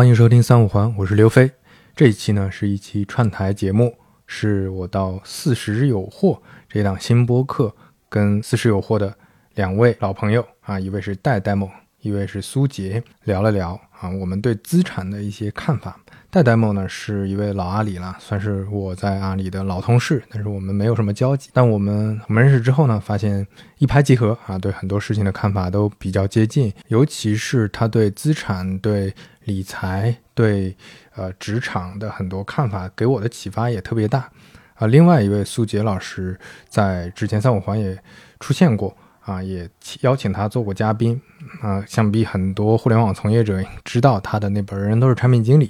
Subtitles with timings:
[0.00, 1.50] 欢迎收听三五环，我是刘飞。
[1.94, 3.94] 这一期呢是一期串台节目，
[4.26, 7.76] 是我到四十有货这档新播客
[8.08, 9.14] 跟四十有货的
[9.56, 11.68] 两位老朋友啊，一位是戴戴梦，
[12.00, 16.00] 一位是苏杰，聊了聊啊我们对资产的一些看法。
[16.32, 21.50] 戴戴梦呢是一位老阿里了，算是我在阿里的老同事，但是我们没有什么交集。
[21.52, 23.44] 但我们我们认识之后呢，发现
[23.78, 29.12] 一拍即合啊，对很多事情的看法都比较接近，尤其是他对资产、对
[29.42, 30.76] 理财、对
[31.16, 34.30] 呃职场的很多看法，给我的启发也特别大。
[34.74, 37.98] 啊，另外一位苏杰老师在之前三五环也
[38.38, 39.68] 出现过啊，也
[40.02, 41.20] 邀请他做过嘉宾
[41.60, 41.84] 啊。
[41.88, 45.66] 想必很多互联网从业者知道他的那本《人都是产品经理》。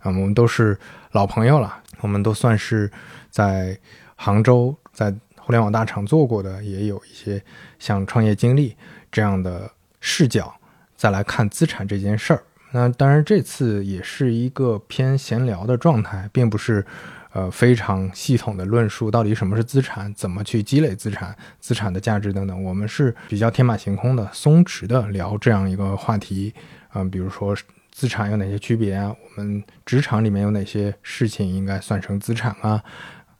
[0.00, 0.78] 啊，我们都是
[1.12, 2.90] 老朋友了，我们都算是
[3.30, 3.76] 在
[4.14, 7.42] 杭州在互联网大厂做过的，也有一些
[7.78, 8.76] 像创业经历
[9.10, 10.54] 这样的视角，
[10.96, 12.42] 再来看资产这件事儿。
[12.70, 16.84] 那当然，这次也是一个偏闲聊的状态，并不是
[17.32, 22.62] 呃非常系统的论述到底什么是资产，怎么去积累资产、资产的价值等等。
[22.62, 26.54] 我们是比较天马行空的、松弛的聊这样一个话题。
[26.92, 27.56] 嗯，比如说。
[27.98, 29.12] 资产有哪些区别啊？
[29.12, 32.80] 我们职场里面有哪些事情应该算成资产啊？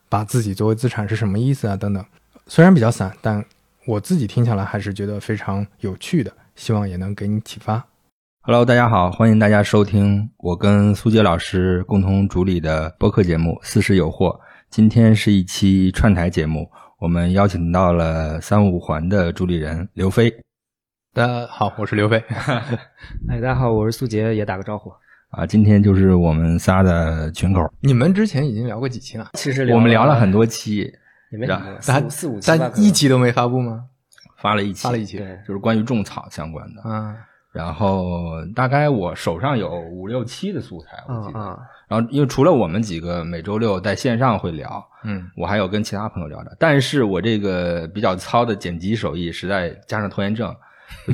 [0.09, 1.77] 把自己作为资产是什么意思啊？
[1.77, 2.05] 等等，
[2.49, 3.45] 虽然比较散，但
[3.87, 7.87] 我自己听下来还是觉得非常有趣的，希望也能给你启发。
[8.41, 14.31] Hello，大家好，欢迎大家收听我跟苏杰老师共同主理的播客节目《四十有货》。
[14.71, 20.35] 今天是一期串台节目，我们邀请到了三五环的主理人刘飞。
[21.19, 22.17] 大家好，我是刘飞。
[23.29, 24.89] 哎，大家好，我是苏杰，也打个招呼
[25.31, 25.45] 啊。
[25.45, 27.61] 今天就是我们仨的群口。
[27.81, 29.29] 你们之前已经聊过几期了？
[29.33, 30.89] 其实我们聊了很多期，
[31.33, 31.45] 也没
[31.81, 33.87] 四四五期，但一期都没发布吗？
[34.37, 36.83] 发了一期，发了一期，就是关于种草相关的。
[36.85, 37.17] 嗯，
[37.51, 41.41] 然后大概我手上有五六期的素材，我记得。
[41.89, 46.57] 然后因为除了我们几个每周六在线上会聊，嗯，我还有跟其他朋友聊的。
[46.61, 50.55] 但是我这个比较糙的剪辑手艺，实在加上拖延症。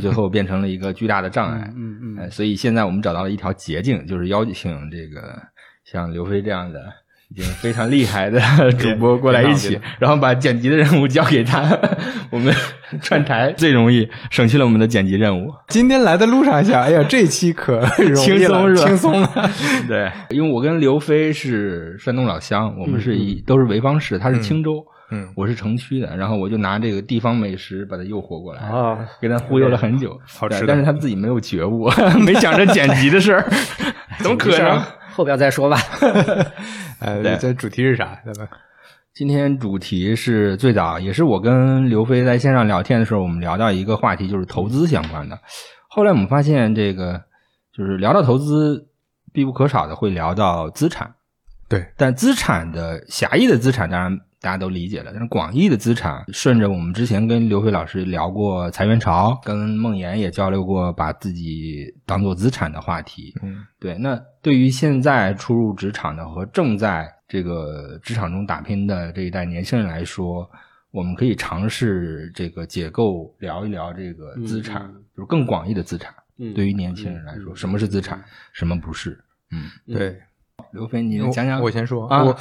[0.01, 5.41] 最后变成了一个巨大的障碍，嗯嗯，所以现在我们找到了一条捷径，就是邀请这个
[5.85, 6.81] 像刘飞这样的
[7.31, 8.41] 已经非常厉害的
[8.79, 11.77] 主播过来一起，然后把剪辑的任务交给他，
[12.31, 12.55] 我们
[13.01, 15.51] 串台最容易，省去了我们的剪辑任务。
[15.69, 17.85] 今天来的路上想，哎呀，这期可
[18.15, 18.87] 轻松是吧？
[18.87, 19.51] 轻松了，
[19.89, 24.75] 对，因为我跟刘飞是山东老乡，我们是一都是潍坊市，他是青州。
[24.79, 24.94] 嗯，
[25.37, 31.89] 我是城区的，然后我就拿这个地方美食把他诱惑过来啊，给他忽悠了很久，好吃，但是他自己没有觉悟，
[32.25, 33.45] 没想着剪辑的事儿，
[34.19, 34.83] 怎么可能？
[35.13, 35.79] 后边再说吧。
[36.99, 38.19] 呃，这主题是啥？
[39.13, 45.39] 今天主题是最早也是我跟刘飞在线上聊天的时候，我们聊到一个话题，就是投资相关的。
[45.87, 47.23] 后来我们发现，这个
[47.73, 48.89] 就是聊到投资，
[49.33, 51.15] 必不可少的会聊到资产。
[51.69, 54.19] 对，但资产的狭义的资产，当然。
[54.45, 63.33] 大家都理解了，但是广义的资产，顺着我们之前跟刘飞老师聊过裁员潮，跟孟岩也交流过把自己当做资产的话题。
[63.43, 63.97] 嗯，对。
[63.97, 70.47] 那对于现在初入职场的和正在这个职场中打拼的这一代年轻人来说，
[70.91, 76.13] 我们可以尝试这个解构聊一聊这个资产，就是更广义的资产。
[76.55, 78.23] 对于年轻人来说，什么是资产，
[78.53, 79.19] 什么不是？
[79.53, 80.21] 嗯，对。
[80.73, 82.23] 刘飞，你讲讲，我先说啊。
[82.23, 82.37] 我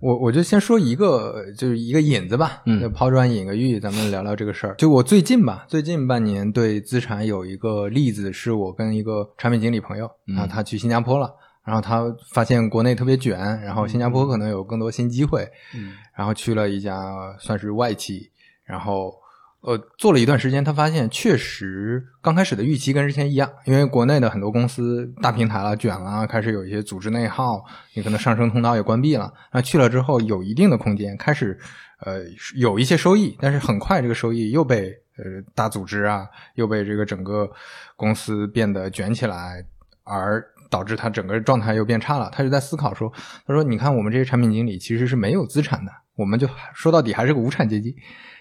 [0.00, 4.74] 我我就先说一个，就是一个引子吧，嗯，抛砖引个玉，咱们聊聊这个事儿。
[4.76, 18.30] 就我最近吧，最近半年对资产有一个例子，是我跟一个产品经理朋友啊，他去新加坡了，然后他发现国内特别卷，然后新加坡可能有更多新机会，嗯，然后去了一家算是外企，
[18.64, 19.12] 然后。
[19.60, 27.64] 呃，做了一段时间，他发现确实刚开始的预期跟之前一样，因为国内的很多公司大平台了卷了，开始有一些组织内耗，
[27.94, 29.32] 你可能上升通道也关闭了。
[29.52, 31.58] 那去了之后有一定的空间，开始
[32.00, 32.20] 呃
[32.56, 35.24] 有一些收益，但是很快这个收益又被呃
[35.56, 37.50] 大组织啊，又被这个整个
[37.96, 39.64] 公司变得卷起来，
[40.04, 42.30] 而导致他整个状态又变差了。
[42.32, 43.12] 他就在思考说，
[43.44, 47.96] 他说你看我们这些产品经理其实是没有资产的，我们就说到底还是个无产阶级。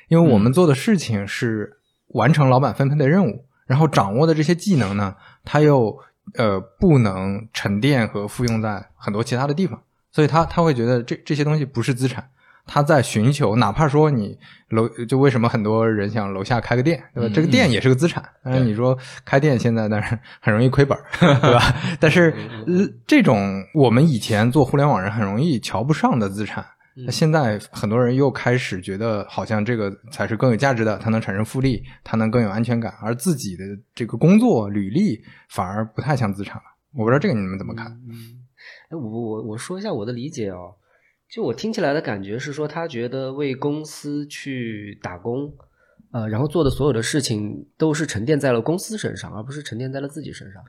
[0.07, 1.77] 因为我们做的事情是
[2.09, 5.97] 完成老板分配的任务，然后掌握的这些技能呢，他又
[6.35, 9.81] 呃不能沉淀和复用在很多其他的地方，
[10.11, 12.29] 所以他他会觉得这这些东西不是资产，
[12.65, 14.37] 他在寻求，哪怕说你
[14.69, 17.31] 楼就为什么很多人想楼下开个店，对吧？
[17.35, 21.75] 这个店也是个资产，但是你说开店现在当然很容易亏本， 对吧？
[21.99, 22.33] 但是
[22.65, 26.65] 呃这种我们以前做互联网人很容易瞧不上的资产。
[27.05, 33.63] 那现在很多人又开始觉得，好像这个才是更有价值的，它能产生复利，它能更有安全感，而自己的
[33.93, 36.63] 这个工作履历反而不太像资产了。
[36.93, 37.85] 我不知道这个你们怎么看？
[38.09, 38.41] 嗯，
[38.89, 40.73] 哎，我我我说一下我的理解哦，
[41.29, 45.53] 就我听起来的感觉是说，他觉得为公司去打工，
[46.11, 50.63] 呃，然后做的所有的事情都是沉淀在了公司身上，而不是沉淀在了自己身上。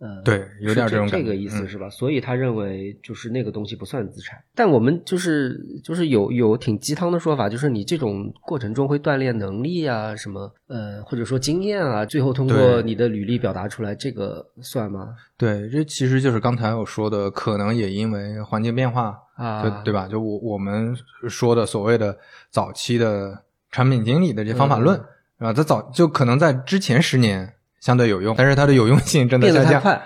[0.00, 1.90] 呃，对，有点这种这个意思嗯是吧？
[1.90, 15.16] 所以他认为就是那个东西不算资产，但我们就是就是有有挺鸡汤的说法，就是你这种过程中会锻炼能力啊，什么呃，或者说经验啊，最后通过你的履历表达出来，这个算吗？
[15.36, 20.06] 对，这其实就是刚才我说的，可能也因为环境变化，啊就对吧？
[20.06, 20.96] 就我我们
[21.28, 22.16] 说的所谓的
[22.50, 23.36] 早期的
[23.72, 24.96] 产品经理的这方法论
[25.40, 29.80] 嗯啊，它早就可能在之前十年相对有用，但是它的有用性真的下降。
[29.80, 30.00] 快，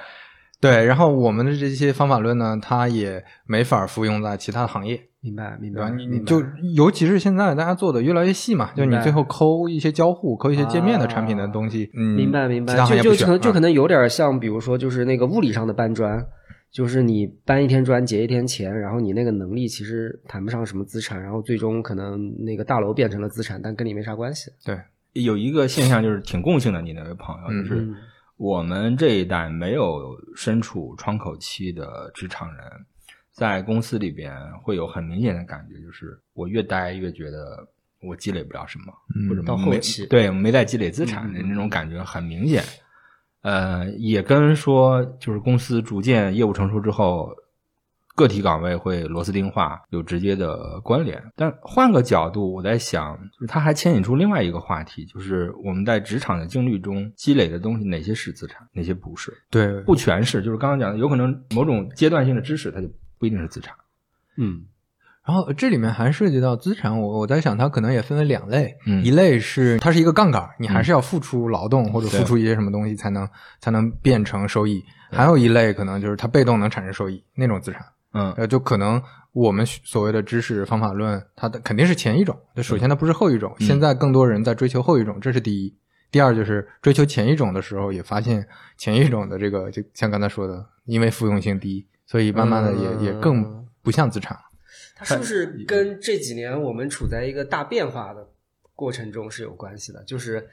[0.61, 5.73] 对，然后我们的这些方法论呢，它也没法复用在其他行业，明白明？
[5.73, 6.43] 白，你你就
[6.75, 16.25] 尤其是现在大家做的越来越细嘛，就你最后抠一些交互、抠一些界面的产品的东西，嗯，明白明白就就可能就可能有点像，比如说就是那个物理上的搬砖，
[16.71, 24.51] 就是你搬一天砖结一天钱，然后你那个能力其实谈不上什么资产，然后最终可能那个大楼变成了资产，但跟你没啥关系。
[24.65, 24.79] 对，
[25.13, 27.97] 有一个现象就是挺共性的，你那位朋友嗯就是嗯。
[28.39, 32.65] 我们这一代没有身处窗口期的职场人，
[33.31, 37.65] 在公司里边会有很明显的感觉，就是我越待越觉得
[38.03, 40.07] 我积累不了什么，嗯或者没到后期。
[40.07, 42.65] 对没在积累资产嗯的那种感觉很明显。
[43.43, 47.33] 呃，也跟说就是公司逐渐业务成熟之后，
[48.15, 51.23] 个体岗位会螺丝钉化有直接的关联。
[51.35, 59.33] 但换个角度，我在想，就是它还牵引出另外一个话题，就是我们在职场的经历中积累的东西，哪些是资产，哪些不是？
[59.51, 62.89] 对，不全是，就是刚刚讲的，有可能某种阶段性的知识，它就
[63.19, 63.75] 不一定是资产。
[64.37, 64.65] 嗯
[65.25, 73.29] 然后这里面还涉及到资产，我我在想，它可能也分为两类，嗯一类是它是一个杠杆，你还是要付出劳动或者付出一些什么东西才能
[73.61, 74.81] 才能变成收益；
[75.13, 85.77] 还有一类可能就是它被动能产生收益那种资产，嗯呃，就可能我们所谓的知识方法论，它的肯定是前一种，就首先它不是后一种，嗯现在更多人在追求后一种，这是第一。
[86.11, 94.43] 第二就是追求前一种的时候，也发现前一种的这个，就像刚才说的，因为复用性低，所以慢慢的也、嗯也更不像资产了。
[94.95, 98.29] 它是不是跟这几年我们处在一个大变化的
[98.75, 100.05] 过程中是有关系的？
[100.05, 100.47] 就是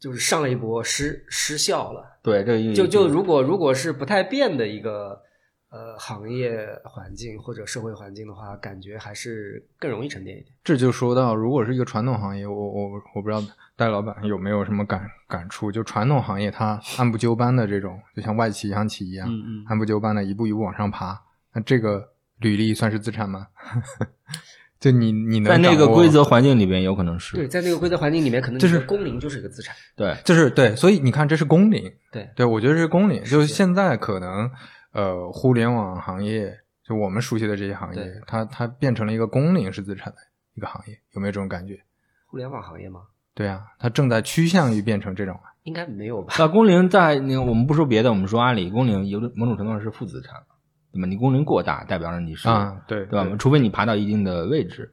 [0.00, 5.22] 就是上了一波失失效了，对，这个就就如果如果是不太变的一个
[5.72, 10.54] 呃行业环境或者社会环境的话，感觉还是更容易沉淀一点。
[10.62, 13.42] 这就说到，如果是一个传统行业，我我我不知道
[13.74, 15.72] 戴老板有没有什么感感触？
[15.72, 21.18] 就传统行业，它按部就班的这种，就像外企、央企一样，嗯按部就班的一步一步往上爬。
[21.54, 22.06] 那这个
[22.38, 23.46] 履历算是资产吗？
[24.78, 29.72] 就你你能在那个规则环境里边，有可能是对，在那个规则环境里面，可能就是工龄就是一个资产。
[29.94, 33.22] 对就是对，所以你看，这是工龄，对对我觉得是工龄。
[33.22, 34.50] 就是现在可能
[34.92, 40.18] 呃，互联网行业，就我们熟悉的这些行业，它它变成了一个工龄是资产的
[40.54, 41.80] 一个行业，有没有这种感觉？
[42.26, 43.02] 互联网行业吗？
[43.34, 45.38] 对啊，它正在趋向于变成这种。
[45.64, 46.34] 应该没有吧？
[46.38, 50.34] 那工龄在那个我们不说别的，我们说阿里工龄有某种程度上是负资产，
[50.92, 51.06] 对吧？
[51.06, 53.36] 你工龄过大，代表着你是啊，对对吧？
[53.38, 54.92] 除非你爬到一定的位置，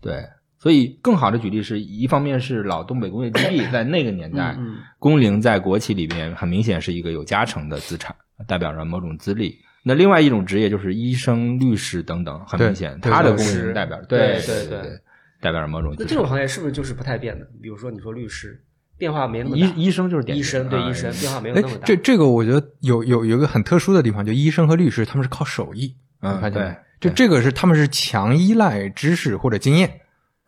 [0.00, 0.28] 对。
[0.60, 4.54] 所以更好的举例是一方面是老东北工业基地， 在那个年代，
[4.98, 8.14] 工龄在国企里边很明显是一个有加成的资产，
[8.46, 9.58] 代表着某种资历。
[9.82, 15.00] 那另外一种职业就是医生、律师等等，很明显，他的工龄代表对对对对对，
[15.40, 15.94] 代表着某种。
[15.98, 17.46] 那这种行业是不是就是不太变的？
[17.62, 18.62] 比如说你说律师，
[18.98, 19.66] 变化没那么大。
[19.66, 26.68] 医医生就是典型医生对啊医生变化没有哎那么大。，这这个我觉得有有有一个很特殊的地方，就医生和律师他们是靠手艺，嗯发现没？
[26.68, 29.90] 对就这个是他们是强依赖知识或者经验，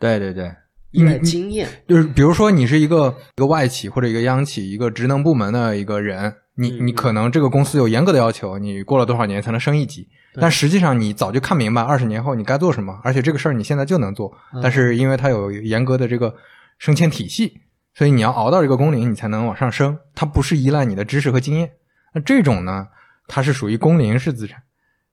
[0.03, 0.53] 对对对，
[0.91, 16.35] 依赖经验，就是比如说你是一个一个外企或者一个央企一个职能部门的一个人，你嗯你可能这个公司有严格的要求，你过了多少年才能升一级，但实际上你早就看明白二十年后你该做什么，而且这个事儿你现在就能做，嗯但是因为它有严格的这个
[16.79, 17.61] 升迁体系，
[17.95, 19.97] 所以你要熬到这个工龄，你才能往上升。
[20.15, 21.71] 它不是依赖你的知识和经验。
[22.13, 22.89] 那这种呢，
[23.29, 24.61] 它是属于工龄式资产，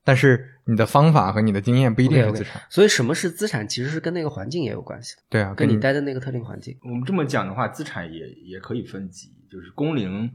[0.03, 2.61] 但是你的方法和你的经验不一定是资产。
[2.69, 6.77] 所以什么是资产，其实是跟那个环境也有关系的，对啊，跟你待的那个特定环境。
[6.83, 10.31] 我们这么讲的话，资产也也可以分级，就是工龄，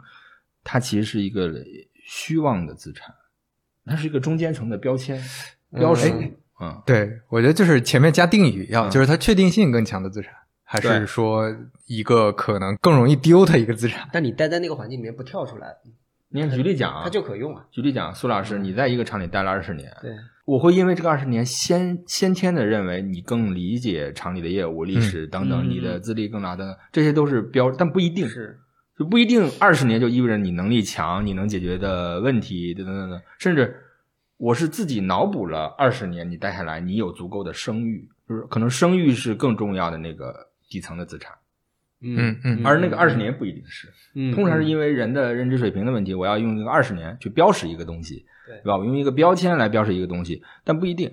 [0.62, 1.52] 它其实是一个
[2.06, 3.14] 虚妄的资产，
[3.86, 5.22] 它是一个中间层的标签
[5.70, 6.08] 标识。
[6.10, 11.52] 嗯嗯，对，我觉得就是前面加定语要，嗯就是它确定性更强的资产，还是说
[11.86, 14.08] 一个可能更容易丢的一个资产？
[14.12, 15.66] 但你待在那个环境里面不跳出来，
[16.30, 17.64] 你看举例讲啊，它就可用啊。
[17.70, 20.10] 举例讲，苏老师，你在一个厂里待了二十年，对，
[20.46, 28.28] 我会因为这个二十年先先天的认为你更理解厂里的业务、历史等等，嗯你的资历更大的，这些都是标，但不一定。
[28.28, 28.58] 是
[28.96, 33.76] 就不一定二十年就意味着你能力强，你能解决的问题等等等等，甚至
[34.36, 40.32] 我是自己脑补了二十年你待下来，你有足够的声誉，就是可能声誉是更重要的那个
[40.68, 41.32] 底层的资产，
[42.04, 48.76] 嗯嗯而那个二十年不一定是，嗯，通常是因为人的认知水平的问题，我要用一个二十年去标识一个东西，对吧？
[48.76, 51.10] 我用一个标签来标识一个东西，但不一定，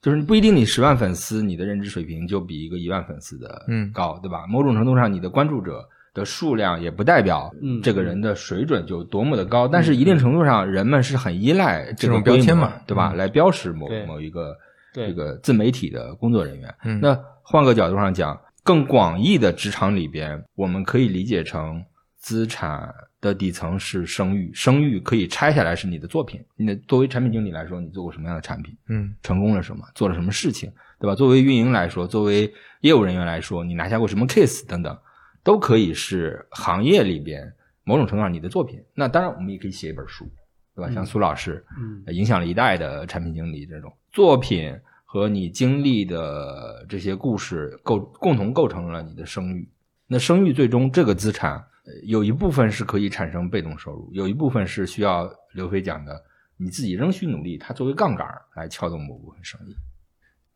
[0.00, 4.46] 就是不一定你十万粉丝，你的认知水平就比一个一万粉丝的嗯高，对吧？
[4.48, 13.12] 某种程度上，你的关注者的数量也不代表嗯这个人的水准就多么的高，但是一定程度上，人们是很依赖这这种标签嘛对吧？
[13.14, 14.54] 嗯来标识某某一个
[14.92, 16.74] 这个自媒体的工作人员。
[16.84, 21.84] 嗯那换个角度上讲，更广义的职场里边，我们可以理解成
[22.18, 26.40] 资产的底层是声誉，声誉可以拆下来是你的作品。
[26.56, 31.14] 你的作为产品经理来说，你做过什么样的产品，嗯成功了什么，做了什么事情，对吧？
[31.14, 32.52] 作为运营来说，作为
[32.82, 34.96] 业务人员来说，你拿下过什么 case 等等，
[35.42, 37.52] 都可以是行业里边
[37.82, 38.80] 某种程度上你的作品。
[38.94, 40.30] 那当然，我们也可以写一本书，
[40.76, 40.92] 对吧？
[40.92, 44.72] 像苏老师，嗯影响了一代的产品经理这种作品
[45.12, 49.68] 和你经历的这些故事构共同构成了你的声誉。
[50.06, 56.18] 那声誉最终这个资产，呃有一部分是可以产生被动收入，有一部分是需要刘飞讲的，
[56.56, 58.26] 你自己仍需努力，它作为杠杆
[58.56, 59.76] 来撬动某部分生意。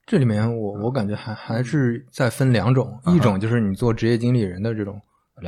[0.06, 4.98] 这里面我我感觉还还是在分两种，嗯一种就是你做职业经理人的这种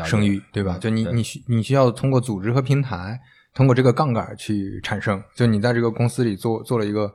[0.04, 0.76] 声誉，对吧？
[0.76, 3.18] 嗯就你你需你需要通过组织和平台，
[3.54, 5.22] 通过这个杠杆去产生。
[5.34, 7.10] 就你在这个公司里做做了一个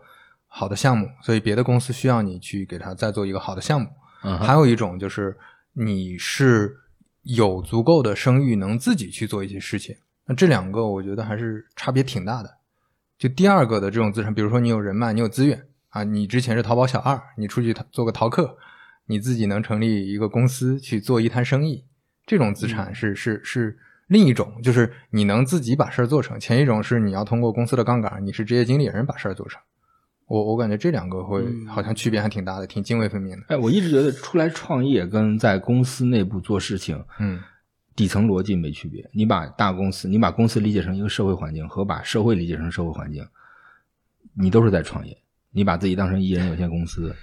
[0.56, 3.88] 好的项目，所以别的公司需要你去给他再做一个好的项目。
[4.24, 5.36] 嗯还有一种就是
[5.74, 6.78] 你是
[7.24, 9.96] 有足够的声誉，能自己去做一些事情。
[10.28, 12.58] 那这两个我觉得还是差别挺大的。
[13.18, 18.56] 就第二个的这种资产，比如说你有人脉，你有资源啊，你之前是淘宝小二，你出去做个淘客，
[19.08, 21.84] 你自己能成立一个公司去做一摊生意，
[22.28, 23.76] 这种资产是、是是
[24.08, 26.40] 另一种，就是你能自己把事儿做成。
[26.40, 29.60] 前一种是你要通过公司的杠杆，你是职业经理人把事儿做成。
[30.28, 33.44] 我我感觉这两个会嗯好像区别还挺大的，挺泾渭分明的。
[33.50, 37.40] 哎，我一直觉得出来创业跟在公司内部做事情，嗯
[37.96, 39.08] 底层逻辑没区别。
[39.14, 43.24] 你把大公司，你把公司理解成一个社会环境，和把社会理解成社会环境，
[44.36, 45.16] 你都是在创业。
[45.52, 47.16] 你把自己当成一人有限公司，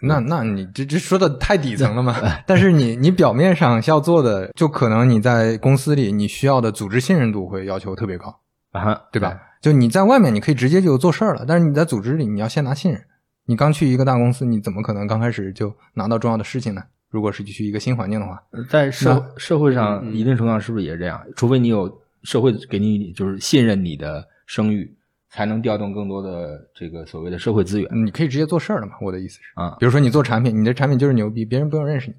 [0.00, 2.16] 那那你这这说的太底层了嘛？
[2.46, 8.40] 但是你你表面上要做的，就可能你在公司里你需要的组织信任度会要求特别高，
[8.72, 9.38] 啊，对吧？
[9.64, 13.02] 就你在外面你可以直接就做事儿了，但是你在组织里你要先拿信任。
[13.46, 16.82] 你刚去一个大公司，你怎么可能刚开始就拿到重要的事情呢？
[17.08, 21.18] 如果是去一个新环境的话，在社社会上，一定程度上是不是也是这样？
[21.34, 21.90] 除非你有
[22.24, 24.94] 社会给你就是信任你的声誉，
[25.30, 28.92] 才能调动更多的这个所谓的社会资源你可以直接做事儿了嘛？
[29.00, 29.76] 我的意思是，啊。
[29.80, 32.14] 比如说你做产品，你的产品就是牛逼，别人不用认识你，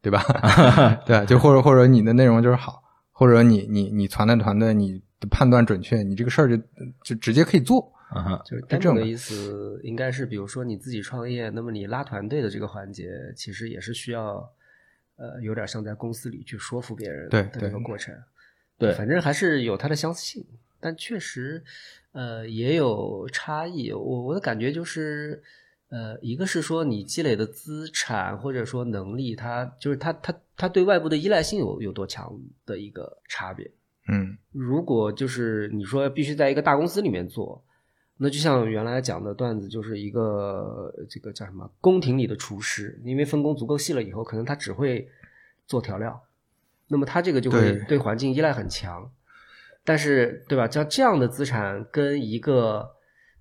[0.00, 0.22] 对吧？
[1.04, 6.62] 对，就或者或者你的内容就是好，或者你你你传的团队你的判断准确，你这个事儿就
[7.02, 7.92] 就直接可以做。
[8.10, 14.50] 啊哈，就是这种的单总的意思应该是，比如说你自己创业，那么你拉团队的这个环节，其实也是需要，
[15.16, 18.14] 呃，有点像在公司里去说服别人对的这个过程。
[18.78, 20.42] 对反正还是有它的相似性，
[20.80, 21.62] 但确实，
[22.12, 23.92] 呃，也有差异。
[23.92, 25.42] 我我的感觉就是，
[25.90, 33.70] 呃，一个是说你积累的资产或者说能力，它就是它它它对外部的依赖性有有多强的一个差别。
[34.08, 37.62] 嗯如果就是你说必须在一个大公司里面做，
[38.16, 45.08] 那就像原来讲的段子，就是一个这个叫什么宫廷里的厨师，因为分工足够细了以后，可能他只会
[45.66, 46.20] 做调料，
[46.88, 49.10] 那么他这个就会对对环境依赖很强。
[49.84, 50.68] 但是，对吧？
[50.68, 52.86] 像这样的资产跟一个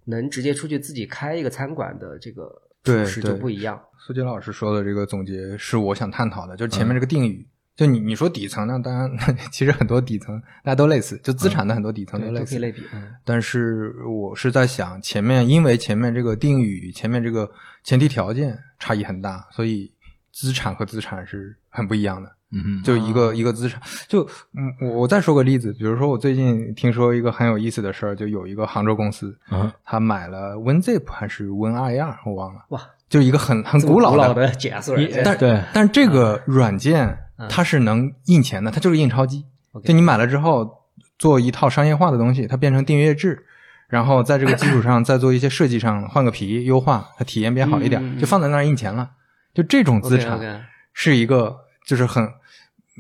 [0.06, 3.84] 能直接出去自己开一个餐馆的这个对厨师就不一样。
[3.98, 7.46] 苏杰老师说的这个总结是我想探讨的，就是前面这个定语。
[7.78, 12.58] 就你你说底层呢，当然其实很多底层大家都类似，就资产的很多底层都，类似。
[12.58, 12.82] 类比。
[12.92, 17.50] 嗯但是我是在想，前面因为前面这个定语，前面这个
[17.84, 19.94] 前提条件差异很大，所以
[20.34, 22.36] 资产和资产是很不一样的。
[22.52, 24.24] 嗯，就一个、一个资产，就
[24.54, 39.46] 嗯，我我再说个例子，比如说我最近听说一个很有意思的事儿，就有一个杭州公司，啊，他买了 WinZip 还是 WinRAR，我忘了，哇，就一个很很古老的解锁软件，但对但是这个软件嗯它是能印钱的，它就是印钞机。
[39.84, 40.86] 就你买了之后，
[41.20, 43.46] 做一套商业化的东西，它变成订阅制，
[43.90, 49.12] 然后在这个基础上再做一些设计上换个皮优化，它体验变好一点，就放在那儿印钱了。
[49.54, 51.56] 就这种资产是一个
[51.88, 52.30] 就是很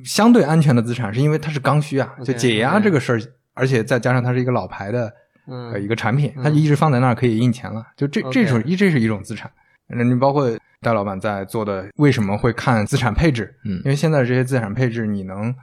[0.06, 3.22] 相对安全的资产，是因为它是刚需啊，就解压这个事儿，
[3.53, 5.13] 而且再加上它是一个老牌的
[5.48, 9.51] 嗯呃一个产品，它就一直放在那儿可以印钱了，就这这种一这是一种资产。
[9.88, 10.50] 那你包括
[10.82, 13.53] 戴老板在做的，为什么会看资产配置？
[13.65, 15.53] 嗯因为现在这些资产配置，你能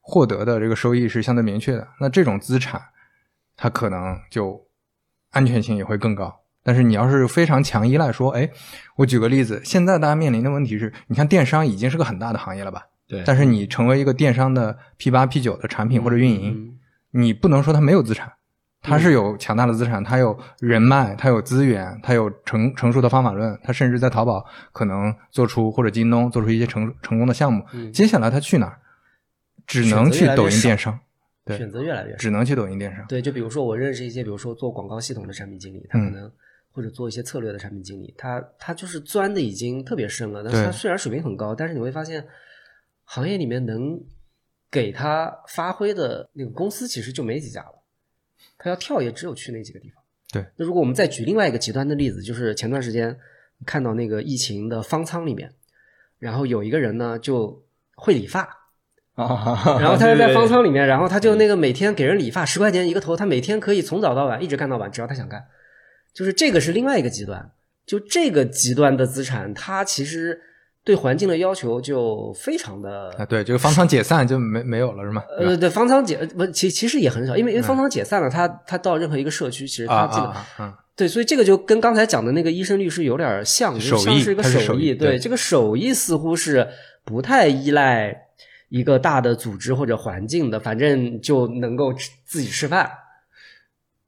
[0.00, 2.82] 获得的这个收益是相对明确的，那这种资产
[3.56, 4.60] 它可能就
[5.30, 6.34] 安全性也会更高。
[6.64, 8.50] 但是你要是非常强依赖，说，哎，
[8.96, 12.82] 我举个例子，现在大家面临的问题是，你看电商已经是个很大的行业了吧？
[13.06, 13.22] 对。
[13.24, 16.78] 但是你成为一个电商的 P 八、P 九的产品或者运营，嗯
[17.12, 18.32] 你不能说它没有资产，
[18.82, 27.64] 它是有强大的资产，它有人脉，它有资源，它有成成熟的方法论，它甚至在淘宝可能做出或者京东做出一些成成功的项目。
[27.72, 28.78] 嗯接下来它去哪儿？
[29.66, 30.98] 只能去抖音电商，
[31.44, 32.16] 对选择越来越少。
[32.18, 33.02] 只能去抖音电商。
[33.06, 36.32] 对，就比如说我认识一些，比如说做广告系统的产品经理，他可嗯能、
[36.74, 42.26] 或者做一些策略的产品经理，他他就是钻的已经特别深了，但是对他虽然水平很高，但是你会发现
[43.04, 43.96] 行业里面能
[44.72, 47.80] 给他发挥的那个公司其实就没几家了，
[48.58, 50.02] 他要跳也只有去那几个地方。
[50.32, 53.16] 对，那如果我们再举另外一个极端的例子，就是前段时间
[53.64, 55.54] 看到那个疫情的方舱里面，
[56.18, 57.64] 然后有一个人呢就
[57.94, 58.40] 会理发，
[59.14, 65.46] 啊，然后 他就在方舱里面，然后他就那个每天给人理发十块钱一个头，他每天可以从早到晚一直干到晚，只要他想干。
[66.14, 67.50] 就是这个是另外一个极端，
[67.84, 70.40] 就这个极端的资产，它其实
[70.84, 75.22] 对环境的要求就非常的啊，对，这个方舱解散就没没有了是吗？
[75.38, 84.94] 呃，对，方舱解不，其其实也很少，因为因为嗯方舱解散了，他他到任何一个社区，其实啊他基本啊啊，对，所以这个就跟刚才讲的那个医生律师有点像，像是一个手艺艺。
[84.94, 86.68] 对对，这个手艺似乎是
[87.04, 88.14] 不太依赖
[88.68, 92.88] 一个大的组织或者环境的，反正就能够吃自己吃饭。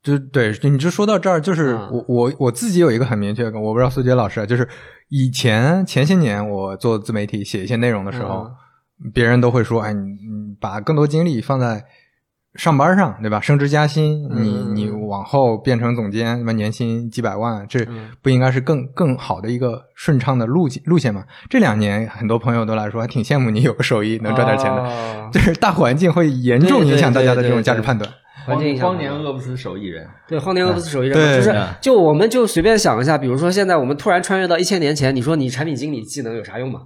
[0.06, 4.68] 就对，你就说到这儿，就是嗯我我我自己有一个很明确的，我不知道苏杰老师啊，就是
[5.08, 8.48] 以前前些年我做自媒体写一些内容的时候，
[9.12, 11.85] 别人都会说，哎，你你把更多精力放在
[12.54, 13.40] 上班上，对吧？
[13.40, 21.24] 升职加薪，你嗯你往后变成总监，什么年薪几百万，这嗯不应该是更更好的一个顺畅的路径路线吗？
[21.50, 28.09] 这两年很多朋友都来说，还挺羡慕你有个手艺能赚点钱的，哦 就是大环境会严重影响大家的这种价值判断。
[28.46, 36.82] 环境影响荒年饿不死手艺人，对，荒年饿不死手艺人就是就我们就随便想一下，比如说现在我们突然穿越到一千年前，你说你产品经理技能有啥用吗？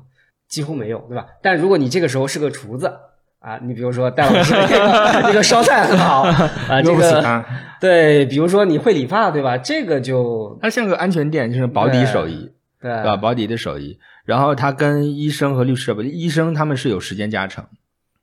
[0.49, 1.27] 几乎没有，对吧？
[1.43, 2.91] 但如果你这个时候是个厨子
[3.39, 6.23] 啊，你比如说戴老师这个这个烧菜很好
[6.69, 7.47] 啊，这个啊
[7.81, 9.57] 对，比如说你会理发，对吧？
[9.57, 13.17] 这个就它像个安全垫，就是保底手艺，对对吧？
[13.17, 17.65] 保底的手艺，然后他跟医生和律师不，医生他们是有时间加成，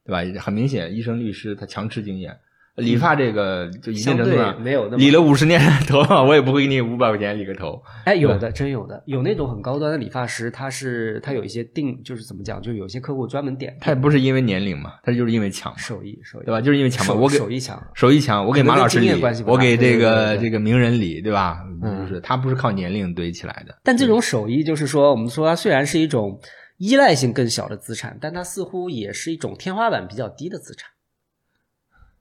[0.06, 0.42] 对吧？
[0.42, 2.38] 很明显，医生、律师他强吃经验。
[2.78, 7.82] 理发这个就一定相对程度上没有那么理了五十年头发，我也不会给你五百块钱理个头。
[8.06, 16.62] 哎，有的，真有的，有那种很高端的理发师，他是他有一些定，就是怎么讲，就有些客户专门点他也不是因为年龄嘛，他就是因为强，手艺手艺，对吧？
[16.62, 17.14] 就是因为强嘛。
[17.14, 19.12] 手我给手艺强，手艺强，我给马老师理
[19.46, 21.58] 我给这个这个名人理，对吧？
[21.82, 23.76] 嗯就是他不是靠年龄堆起来的。
[23.84, 26.40] 但这种手艺就是说，我们说它虽然是一种
[26.78, 30.88] 依赖性更小的资产，但它似乎也是一种天花板比较低的资产。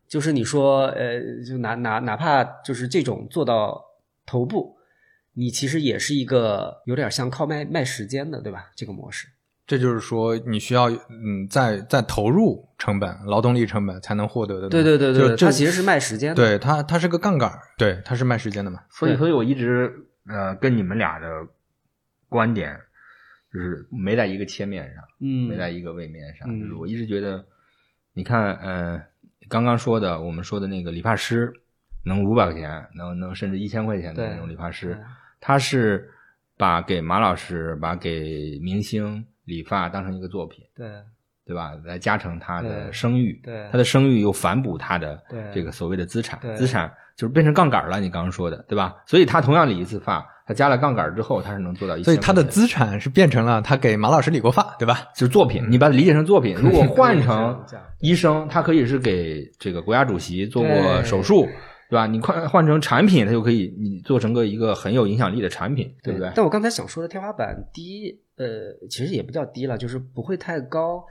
[0.08, 3.82] 就是你说，呃，就哪哪哪怕就是这种做到
[4.24, 4.76] 头部，
[5.34, 8.70] 你其实也是一个有点像靠卖卖时间的，对吧？
[8.74, 9.28] 这个模式。
[9.66, 14.68] 这就是说，你需要嗯，再再投入成本、劳动力成本才能获得的。
[14.68, 16.36] 对对对对对，就这它其实是卖时间的。
[16.36, 18.80] 对它，它是个杠杆，对，它是卖时间的嘛。
[18.88, 19.92] 所以，对所以我一直
[20.28, 21.26] 呃跟你们俩的
[22.28, 22.78] 观点
[23.52, 26.48] 就是没在一个切面上，嗯，没在一个位面上。
[26.48, 27.44] 嗯就是我一直觉得，
[28.12, 29.02] 你看，呃，
[29.48, 31.52] 刚刚说的，我们说的那个理发师，
[32.04, 34.98] 能五百块钱，能能甚至一千块钱的那种理发师，
[35.40, 36.10] 他是
[36.56, 40.88] 把给马老师、把给明星理发当成一个作品，对
[41.44, 41.72] 对吧？
[41.84, 48.00] 来加成他的声誉，对他的声誉又反哺他的对这个所谓的资产对，资产就是变成杠杆了。
[48.00, 48.96] 你刚刚说的，对吧？
[49.06, 52.04] 所以他同样理一次发，他加了杠杆之后，他是能做到一千。
[52.04, 55.08] 所以他的资产是变成了他给马老师理过发，对吧？
[55.14, 56.54] 就是作品，你把它理解成作品。
[56.56, 57.60] 如果 换成
[58.00, 61.46] 医生，他可以是给这个国家主席做过手术，
[61.90, 62.06] 对吧？
[62.06, 66.30] 你换换成产品，它就可以你做成个一个很有影响力的产品，对不对？
[66.36, 68.46] 但我刚才想说的天花板低，呃，
[68.88, 71.04] 其实也不叫低了，就是不会太高。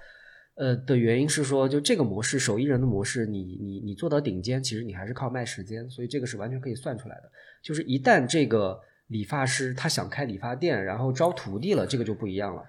[0.57, 7.23] 呃的原因是说，就这个模式，手艺人的模式，你你你做到顶尖，其实你还是靠卖时间，所以这个是完全可以算出来的。
[7.61, 12.63] 就是一旦这个理发师他想开理发店，然后招徒弟了，这个就不一样了。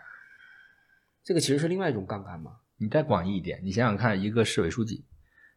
[1.25, 2.53] 这个其实是另外一种杠杆嘛。
[2.79, 5.05] 你再广义一点，你想想看，一个市委书记，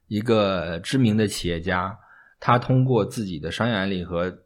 [0.07, 1.99] 一个知名的企业家，
[2.39, 4.39] 他通过自己的商业案例和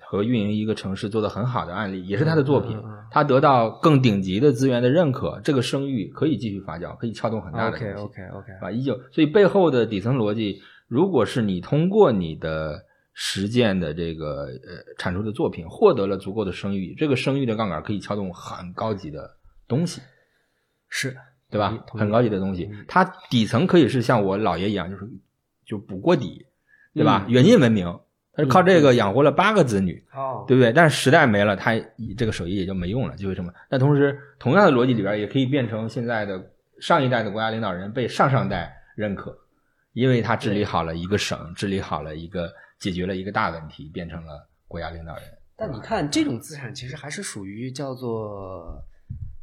[0.00, 8.00] 和运营一个城市做的很好的案例，也是他的作品他得到更顶级的资源的认可，这个声誉可以继续发酵，可以撬动很大的东 OK。
[8.00, 12.86] OK OK，啊，依旧，所以背后的底层逻辑，如果是你通过你的
[13.20, 19.28] 实践的这个呃产出的作品获得了足够的声誉，这个声誉的杠杆可以撬动很高级的
[19.66, 20.00] 东西。
[20.88, 21.16] 是
[21.50, 25.02] 对吧很高级的东西嗯，它底层可以是像我姥爷一样，就是
[25.66, 26.46] 就补锅底，
[26.94, 27.24] 对吧？
[27.26, 27.86] 嗯远近闻名，
[28.34, 30.72] 他是靠这个养活了八个子女，哦，对不对？
[30.72, 31.74] 但是时代没了，他
[32.16, 33.52] 这个手艺也就没用了，就是什么？
[33.68, 39.36] 但同时，同样的逻辑里边，也可以变成现在的上一代的国家领导人被上上代认可，
[39.92, 45.24] 因为他治理好了一个省，治理好了一个，解决了一个大问题，变成了国家领导人。
[45.56, 48.80] 但你看，这种资产其实还是属于叫做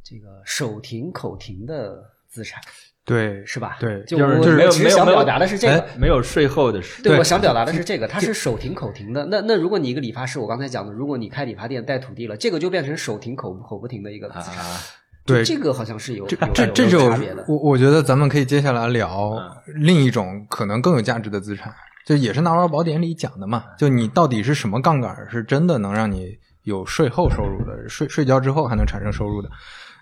[0.02, 2.62] 这个手停口停的资产，
[3.04, 3.76] 对，是吧？
[3.78, 5.74] 对就就是我没有其实想没有没有表达的是这个。
[5.74, 9.26] 哎没有税后的税，对，我想表达的是这个， 它是手停口停的。
[9.26, 14.56] 那那如果你一个理发师，我刚才讲的，如果你开理发店带徒弟了，这个就变成手停口口不停的一个资产。
[14.56, 14.80] 啊，
[15.26, 17.44] 对这个好像是有这有有这这种有差别的。
[17.48, 21.74] 我我觉得咱们可以接下来聊嗯另一种可能更有价值的资产，
[22.06, 29.50] 就也是《纳瓦尔宝典》里讲的嘛，就你到底是什么杠杆是真的能让你有税后收入的，睡睡觉之后还能产生收入的。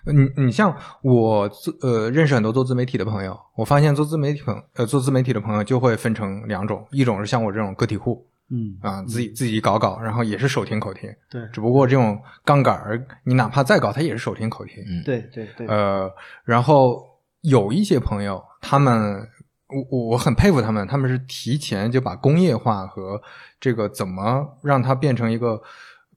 [0.05, 14.75] 呃你你像我自呃认识很多做自媒体的朋友，我发现做自媒体朋呃做自媒体的朋友就会分成两种，一种是像我这种个体户嗯啊，自己自己搞搞，然后也是手停口停，对只不过这种杠杆儿你哪怕再搞，它也是手停口停。
[14.87, 16.07] 嗯，对对对，呃，
[16.43, 17.01] 然后
[17.41, 19.27] 有一些朋友，他们
[19.67, 23.21] 我我我很佩服他们，他们是提前就把工业化和
[23.59, 25.61] 这个怎么让它变成一个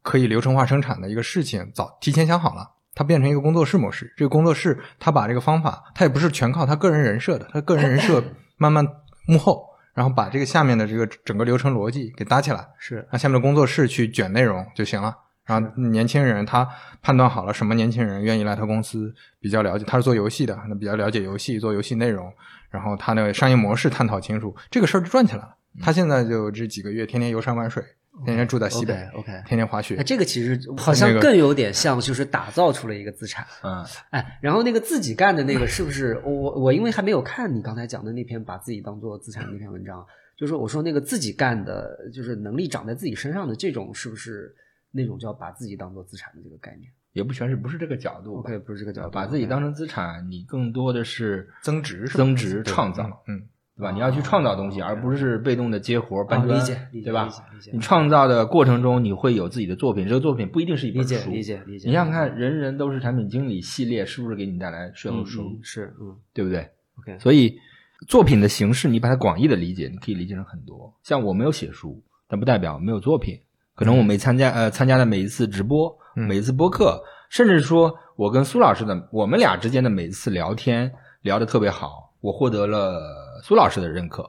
[0.02, 2.72] 可以流程化生产的一个事情，早提前想好了。
[2.94, 8.20] 它变成一个工作室模式，这个工作室他把这个方法，他也不是全靠他个人人设的，他个人人设
[8.58, 8.84] 慢慢
[9.24, 15.16] 幕后，然后把这个下面的这个整个流程逻辑给搭起来，是那下面的工作室去卷内容就行了。
[15.44, 16.68] 然后年轻人他
[17.00, 22.32] 判断好了什么年轻人愿意来他公司，比较了解，他是做游戏的，那比较了解游戏，做游戏内容，
[22.70, 25.56] 然后他的商业模式探讨清楚，这个事儿就转起来了。
[25.80, 27.82] 他现在就这几个月天天游山玩水，
[28.24, 30.02] 天天住在西北 OK，OK 天天滑雪那。
[30.02, 33.46] 这个其实好像更有点像，就是打造出了一个资产。
[33.62, 40.04] 嗯，哎，然后那个自己干的那个是不是我我我因为还没有看你刚才讲的那篇把自己当做资产的那篇文章，
[40.36, 44.52] 就是说我说那个自己干的，就是能力长在自己身上的这种，是不是
[44.90, 53.42] 那种叫把自己当做资产的这个概念也不全是不是这个角度吧？OK，不是这个角度，把自己当成资产，你更多的是增值是增值创造，嗯，
[53.76, 53.90] 对吧？
[53.90, 57.70] 你要去创造东西，而不是被动的接活搬砖，啊理解理解对吧理解？
[57.72, 61.30] 你创造的过程中，你会有自己的作品，这个作品不一定是一本书。
[61.30, 61.88] 理解理解。
[61.88, 65.58] 你想想看，人人都是产品经理系列，是不是给你带来税后嗯收入嗯？
[65.62, 66.68] 是嗯对不对
[67.00, 67.58] ？OK 所以
[68.06, 70.94] 作品的形式，你把它广义的理解，你可以理解成很多。
[71.02, 73.40] 像我没有写书，但不代表没有作品。
[73.74, 84.28] 可能我没参加呃参加的每一次直播，嗯每一次播客，甚至说我跟苏老师的我们俩之间的每一次聊天聊得特别好，我获得了苏老师的认可，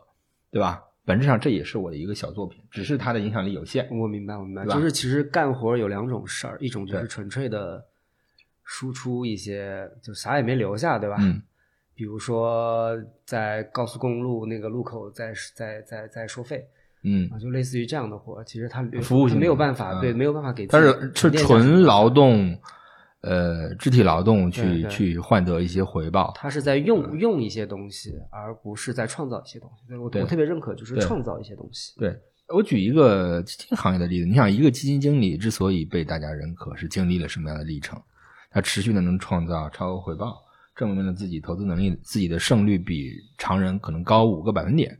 [0.52, 0.84] 对吧？
[1.06, 3.88] 本质上这也是我的一个小作品，只是它的影响力有限。
[3.90, 7.84] 我明白，我明白，就是其实干活有两种事儿，一种就是纯粹的
[8.64, 11.16] 输出一些，就啥也没留下，对吧？
[11.20, 11.42] 嗯，
[11.96, 16.68] 比如说在高速公路那个路口在在在在收费
[17.04, 22.58] 嗯啊，，就类似于这样的活，其实他服务性没有办法，嗯对，没有办法给自它己是是纯劳动，
[23.22, 26.34] 呃，肢体劳动去去换得一些回报。
[26.36, 29.88] 他是在用用一些东西，而不是在创造一些东西。
[29.88, 31.94] 对我我特别认可，就是创造一些东西。
[32.00, 32.16] 对
[32.50, 38.02] 我举一个基金行业的例子，你想，一个基金经理之所以被大家认可，是经历了什么样的历程？
[38.52, 40.42] 他持续的能创造超额回报，
[40.76, 44.98] 证明了自己投资能力，自己的胜率比常人可能高五个百分点，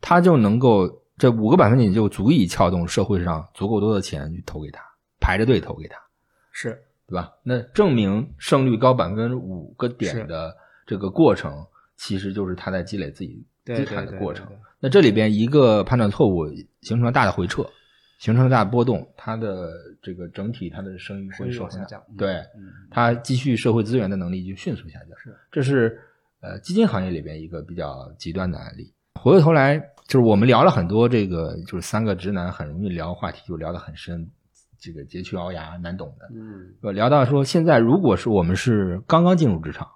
[0.00, 4.82] 他就能够这五个百分点就足以撬动社会上足够多的钱去投给他，
[5.20, 5.98] 排着队投给他。
[6.52, 7.32] 是对吧？
[7.42, 11.64] 那证明胜率高百分之五个点的这个过程，
[11.96, 14.60] 其实就是他在积累自己资产的过程对对。
[14.80, 16.46] 那这里边一个判断错误，
[16.80, 17.64] 形成了大的回撤，
[18.18, 22.02] 形成了大的波动，它的这个整体它的声誉会受下降。
[22.08, 25.18] 嗯对，嗯，它积蓄社会资源的能力就迅速下降。
[25.18, 26.00] 是，这是
[26.40, 28.92] 呃基金行业里边一个比较极端的案例。
[29.14, 34.30] 回过头来，就是我们聊了很多这个，就是三个直男很容易聊话题，就聊得很深，
[34.78, 36.28] 这个佶屈聱牙难懂的。
[36.32, 39.88] 嗯，呃，聊到说，现在如果是我们是刚刚进入职场，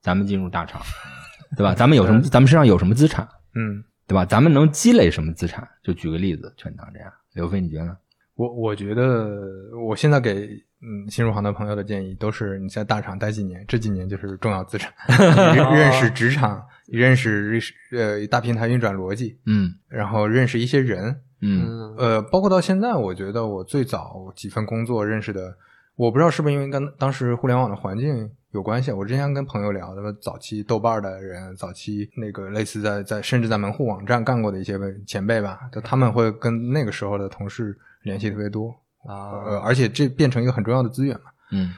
[0.00, 0.80] 咱们进入大厂，
[1.56, 1.74] 对吧？
[1.74, 2.22] 咱们有什么？
[2.22, 4.24] 咱们身上有什么资产，嗯，对吧？
[4.24, 5.68] 咱们能积累什么资产？
[5.82, 7.12] 就举个例子，全当这样。
[7.34, 7.96] 刘飞，你觉得呢？
[8.36, 9.38] 我我觉得
[9.86, 10.48] 我现在给
[10.86, 14.92] 嗯新入行的朋友的建议都是你在大厂待几年，这几年就是重要资产，
[15.54, 17.58] 认认识职场，认识
[17.92, 25.56] 呃大平台运转逻辑，嗯然后认识一些人，嗯嗯呃，包括到现在，我觉得我最早几份工作认识的，
[25.96, 28.92] 我不知道是不是因为跟当时互联网的环境有关系。
[28.92, 38.74] 我之前跟朋友聊，那么早期豆瓣的人，早期那个类似在在甚至在门户网站干过的一些前辈吧，就他们会跟那个时候的同事联系特别多。
[39.06, 41.30] 啊呃，而且这变成一个很重要的资源嘛。
[41.52, 41.74] 嗯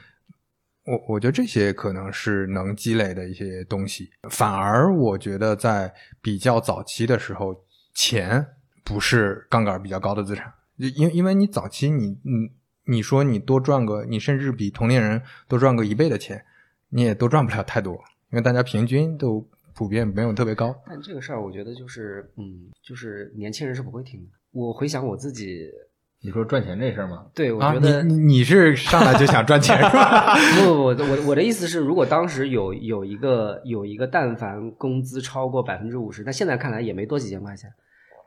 [0.85, 4.09] 我我觉得这些可能是能积累的一些东西。
[4.29, 7.53] 反而我觉得在比较早期的时候，
[7.93, 8.47] 钱
[8.85, 12.49] 不是杠杆比较高的资产，因因为你早期你你
[12.85, 16.41] 你说你多赚个，你甚至比同龄人多赚个一倍的钱，
[16.87, 17.93] 你也都赚不了太多，
[18.31, 20.73] 因为大家平均都普遍没有特别高。
[20.87, 24.29] 但这个事儿，我觉得就是嗯，就是年轻人是不会听的。
[24.51, 25.69] 我回想我自己。
[26.19, 27.25] 你说赚钱这事儿吗？
[27.33, 30.35] 对，我觉得你你是上来就想赚钱是吧？
[30.57, 37.69] 不不不，我我的意思是，如果当时有有一个有一个，但凡工资超过百分之五十，但现在看来也没多几千块钱，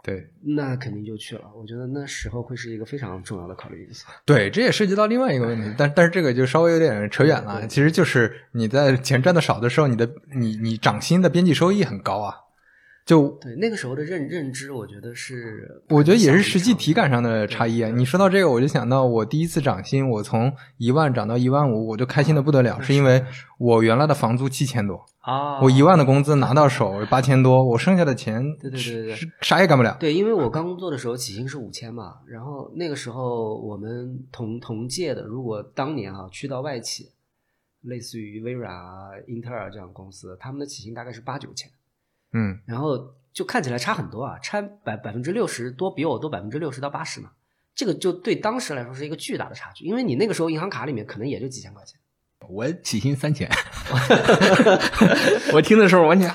[0.05, 1.43] 对，那肯定就去了。
[1.55, 4.07] 我觉得那时候会是一个非常重要的考虑因素。
[4.25, 7.67] 对，这也涉及到另外一个问题，但但是这个就稍微有点扯远了。
[7.67, 12.35] 其实就是你在钱赚的少的时候，你的你你涨薪的边际收益很高啊。
[13.11, 17.91] 就对那个时候的认认知，我觉得是，我觉得也是实际体感上的差异啊。
[17.91, 23.25] 你说到这个，我就想到我第一次涨薪，我从一万涨到一万五，我就开心的不得了，是因为
[23.59, 29.97] 我原来的房租七千多啊，我一万的工资拿到手八千多，我剩下的钱，对对对对，啥也干不了。
[29.99, 37.11] 对，因为我刚工作的时候起薪是五千嘛，然后那个时候我们同同届的，如果当年哈去到外企，
[37.83, 41.69] 类似于微软啊、英特尔这样公司，他们的起薪大概是八九千。
[42.33, 47.33] 嗯，然后就看起来差很多啊，差百百分之六十多，比我多百分之六十到八十嘛。
[47.75, 51.99] 这个就对当时来说是一个巨大的差距，因为你那个时候银行卡里面可能也就几千块钱。
[52.49, 53.49] 我起薪三千，
[55.53, 56.29] 我听的时候完全，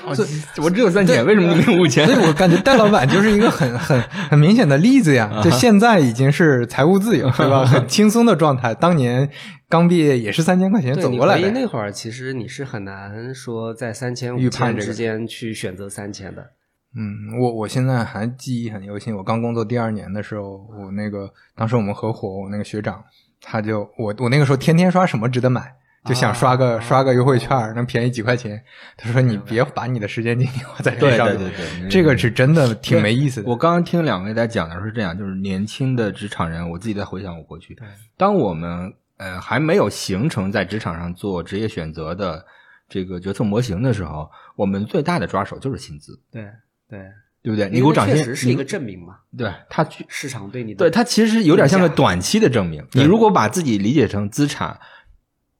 [0.62, 2.06] 我只有三千，为什么你没有五千？
[2.06, 5.40] 所以我感觉戴老板就是一个很很很明显的例子呀。
[5.44, 7.66] 就现在已经是财务自由， 对吧？
[7.66, 8.74] 很轻松的状态。
[8.74, 9.28] 当年
[9.68, 11.50] 刚毕业也是三千块钱走过来的。
[11.50, 16.52] 那会儿其实你是很难说在三千五千之间去选择三千的。
[16.96, 19.14] 嗯，我我现在还记忆很犹新。
[19.14, 23.04] 我刚工作第二年的时候，我那个当时我们合伙，我那个学长
[23.42, 25.74] 他就我我那个时候天天刷什么值得买。
[26.06, 28.62] 就想刷个刷个优惠券，能便宜几块钱。
[28.96, 33.48] 他说：“你别把你的时间精力花在这上面。”对对对，这个是真的挺没意思的。
[33.50, 37.76] 我刚刚听两位在讲的是这样，就是年轻的职场人，我自己在回想我过去，
[38.16, 42.44] 当我们呃还没有形成在职场上做职业选择的
[42.88, 46.18] 这个决策模型的时候，我们最大的抓手就是薪资。
[46.30, 46.44] 对
[46.88, 47.00] 对
[47.42, 47.68] 对不对？
[47.68, 49.16] 你给我涨薪，确实是一个证明嘛？
[49.36, 52.86] 对，它市场对你对它其实有点像个短期的证明。
[52.92, 54.78] 你如果把自己理解成资产。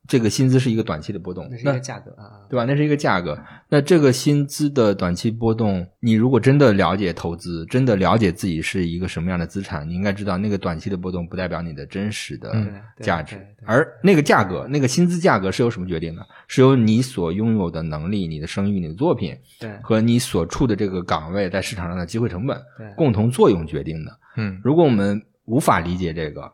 [0.09, 2.65] 这个薪资是一个短期的波动，那是一个价格啊，对吧？
[2.65, 3.39] 那是一个价格。
[3.69, 12.55] 那这个薪资的短期波动，你如果真的了解投资，真的了解自己是一个什么样的资产，你应该知道，那个短期的波动不代表你的真实的
[13.01, 13.37] 价值。
[13.65, 16.27] 而那个价格，那个薪资价格是由什么决定的？
[16.47, 22.57] 是由你所拥有的能力、你的声誉、你的作品，对，和你所处的这个岗位在市场上的机会成本，
[22.97, 24.19] 共同作用决定的。
[24.37, 26.53] 嗯，如果我们无法理解这个。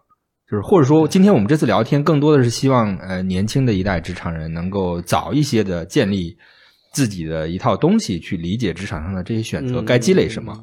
[0.53, 6.37] 就是或者说，今天我们这次聊天更多的是希望，呃，年轻的一代职场人能够早一些的建立
[6.93, 10.55] 自己的一套东西，去理解职场上的这些选择该积累什么。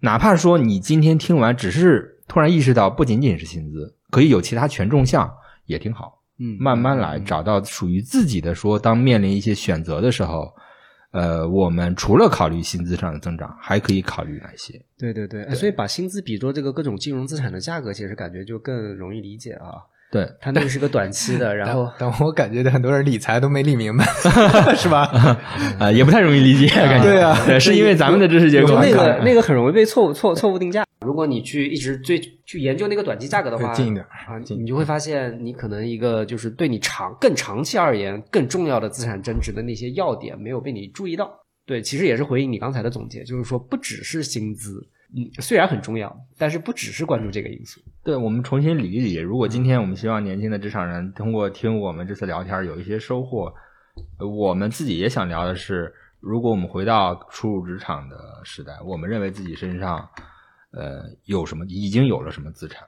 [0.00, 5.26] 哪怕说你今天听完，只是突然意识到不仅仅是薪资，可以有其他权重项，
[5.64, 6.20] 也挺好。
[6.38, 8.54] 嗯，慢慢来，找到属于自己的。
[8.54, 10.52] 说当面临一些选择的时候。
[11.10, 14.80] 呃，我们除了考虑薪资上的增长，还可以考虑哪些？
[14.98, 19.82] 对对对，所以把薪资比作这个各种金融资产的价格，其实感觉就更容易理解啊。
[20.10, 24.04] 对， 它那个是个短期的，然后但我感觉很多人理财都没理明白，
[24.74, 25.04] 是吧？
[25.78, 30.84] 啊，也不太容易理解，感觉对啊，是因为咱们的知识结构那个那个很容易被错误错错误定价。
[31.04, 41.30] 如果你去一直追去研究那个短期价格的话，近一点啊，你就会发现你可能一个就是对你长更长期而言更重要的资产增值的那些要点没有被你注意到。
[41.66, 44.80] 对，其实也是回应你刚才的总结，就是说不只是薪资。
[45.16, 47.80] 嗯，虽然很重要，但是不只是关注这个因素。
[48.04, 49.14] 对，我们重新理一理。
[49.14, 53.52] 如果今天我们希望年轻的职场人通过听我们这次聊天有一些收获，
[54.18, 60.06] 我们自己也想聊的是，如果我们回到初入职场的时代，我们认为自己身上
[60.72, 62.86] 呃有什么，已经有了什么资产，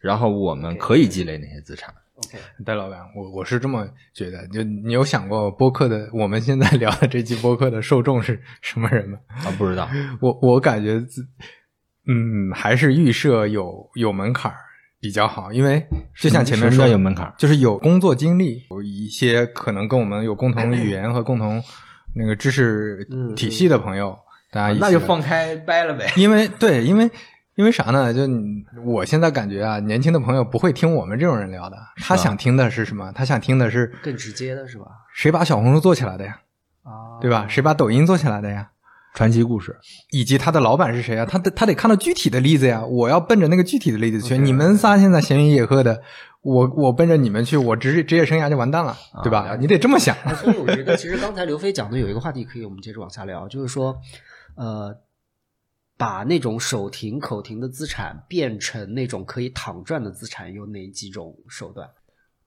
[0.00, 1.92] 然后我们可以积累哪些资产。
[2.16, 9.18] OK，戴老板，我我是这么觉得，就你有想过播客的，我们现在 聊的这期播客的受众是什么人吗？
[9.28, 9.86] 啊，不知道。
[10.22, 10.98] 我我感觉，
[12.06, 14.52] 嗯，还是预设有有门槛
[15.00, 21.62] 比较好，因为就像前面说有门槛，就是有工作经历，有一些可能跟我们有共同语言和共同
[22.14, 24.18] 那个知识体系的朋友，
[24.50, 26.10] 大家那就放开掰了呗。
[26.16, 27.10] 因为对，因为。
[27.56, 28.12] 因为啥呢？
[28.12, 28.20] 就
[28.84, 31.76] 我现在感觉啊，年轻的朋友不会听我们这种人聊的。
[31.96, 33.10] 他想听的是什么？
[33.14, 34.84] 他想听的是更直接的，是吧？
[35.14, 36.38] 谁把小红书做起来的呀？
[36.82, 37.46] 啊，对吧？
[37.48, 38.68] 谁把抖音做起来的呀？
[39.16, 39.74] 传奇故事，
[40.10, 41.24] 以及他的老板是谁啊？
[41.24, 42.84] 他得他得看到具体的例子呀！
[42.84, 44.36] 我要奔着那个具体的例子去。
[44.36, 46.02] 你们仨现在闲云野鹤的，
[46.42, 49.56] 我我奔着你们去，我职职业生涯就完蛋了，对吧？
[49.58, 50.14] 你得这么想。
[50.36, 53.96] 所以我觉得，其实刚才刘飞讲的有一个话题，可以我们接着往下聊，就是说，
[54.54, 54.94] 呃，
[55.96, 61.88] 把那种手停口停的资产变成那种可以躺赚的资产，有哪几种手段？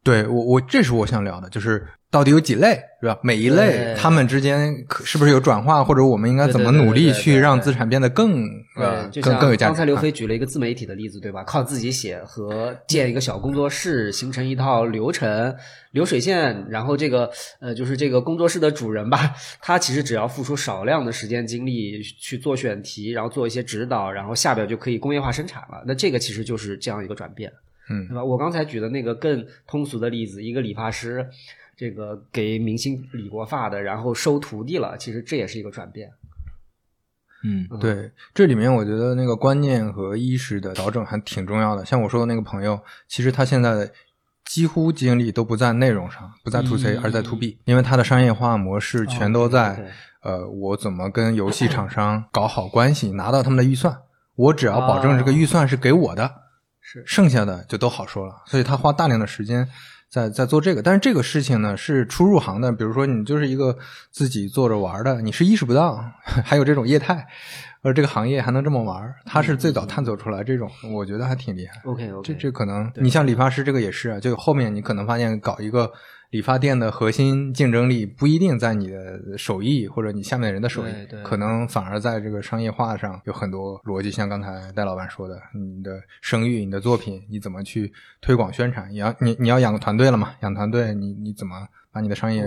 [0.04, 3.20] 对我，我这是我想聊的，就是到底有几类，是吧？
[3.22, 8.46] 每一类他们之间可是不是有转化，或者我们应该怎么努力去让资产变得更
[8.78, 9.72] 呃更更有价值？
[9.72, 11.44] 刚才刘飞举了一个自媒体的例子，对吧？
[11.44, 15.54] 靠自己写和建一个小工作室，形成一套流程
[15.92, 25.84] 流水线，然后这个呃就是这个工作室的主人吧，他其实只要付出少量的时间精力去做选题，然后做一些指导，然后下边就可以工业化生产了。
[25.86, 27.52] 那这个其实就是这样一个转变。
[27.90, 28.24] 嗯，对吧？
[28.24, 31.28] 我刚才举的那个更通俗的例子，一个理发师，
[31.76, 36.12] 这个给明星理过发的，然后收徒弟了，其实这也是一个转变。
[37.44, 41.86] 嗯，对，这里面我觉得那个观念和意识的调整还挺重要的。
[41.86, 43.90] 像我说的那个朋友，其实他现在
[44.44, 53.98] 几乎精力都不在内容上，不在 to C，而在 to B，因为他的商业化模式全都在呃，我怎么跟游戏厂商搞好关系，拿到他们的预算，
[54.36, 56.49] 我只要保证这个预算是给我的。
[57.06, 59.68] 剩下的就都好说了，所以他花大量的时间
[60.10, 60.82] 在在做这个。
[60.82, 63.78] 但是这个事情呢，是初入行的，比如说你就是一个
[64.12, 66.04] 自己做着玩的，你是意识不到
[66.46, 67.28] 还有这种业态，
[67.82, 69.14] 而这个行业还能这么玩。
[69.26, 71.82] 他是最早探索出来这种，我觉得还挺厉害。
[71.86, 75.92] OK OK，这这可能你像理发师这个也是啊，就后面你可能发现搞一个。
[76.32, 80.92] 理发店的核心竞争力不一定在你的手艺或者你下面的人的手艺，
[81.24, 84.12] 可能反而在这个商业化上有很多逻辑。
[84.12, 88.88] 像刚才戴老板说的，你的声誉、你的作品，你怎么去推广宣传？
[88.92, 90.36] 你要你你要养个团队了嘛？
[90.42, 92.44] 养团队，你你怎么把你的商业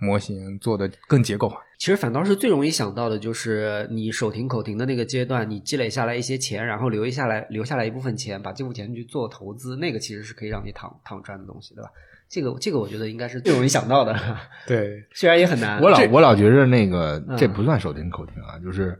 [0.00, 1.58] 模型做得更结构化？
[1.78, 11.90] 其实反倒是最容易想到的就是你手停口停的那个阶段，你积累下来一些钱，然后留下来留下来一部分钱，把这部分钱去做投资，那个其实是可以让你躺躺赚的东西，对吧？
[12.28, 14.16] 这个这个我觉得应该是最容易想到的，
[14.66, 15.78] 对， 虽然也很难。
[15.84, 18.98] 我老我老觉着那个这不算手停口停啊，就是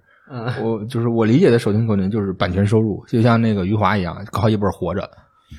[0.62, 5.10] 我就是我理解的手停口停就是版权收入，就像那个余华一样，靠一本活着，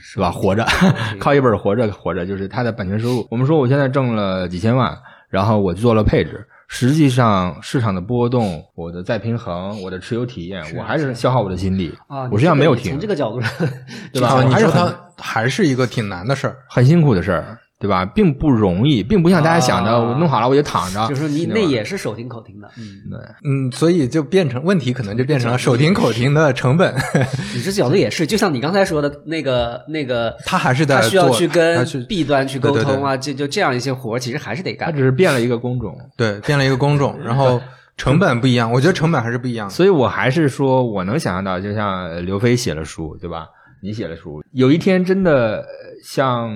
[0.02, 0.32] 是吧？
[0.32, 0.66] 活着，
[1.20, 3.28] 靠一本活着活着，就是他的版权收入。
[3.32, 4.96] 我们说我现在挣了几千万，
[5.30, 12.24] 然后我做了配置，实际上市场的波动，我的再平衡，我的持有体验，我还是消耗我的心力啊。
[12.32, 12.92] 我实际上没有停。
[12.92, 13.40] 从这个角度，
[14.12, 14.44] 对吧？
[14.44, 17.58] 你说它还是一个挺难的事儿，很辛苦的事儿。
[17.80, 21.08] 对吧，并不容易，并不像大家想的，我弄好了我就躺着。
[21.08, 26.96] 就是你那也是手停口停的，嗯，对，嗯，所以就变成问题，可能就变成了手停口停的成本。
[27.54, 34.92] 你这角度也是，就像你刚才说的那个那个， 他还是在需要去跟 B 端去沟通啊，就就这样一些活，其实还是得干。
[34.92, 37.62] 他只是变了一个工种，对，变了一个工种，然后
[37.96, 39.70] 成本不一样，我觉得成本还是不一样。
[39.70, 43.46] 所以我还是说，我能想象到，就像刘飞写了书，对吧？
[43.84, 45.64] 你写了书，有一天真的
[46.04, 46.52] 像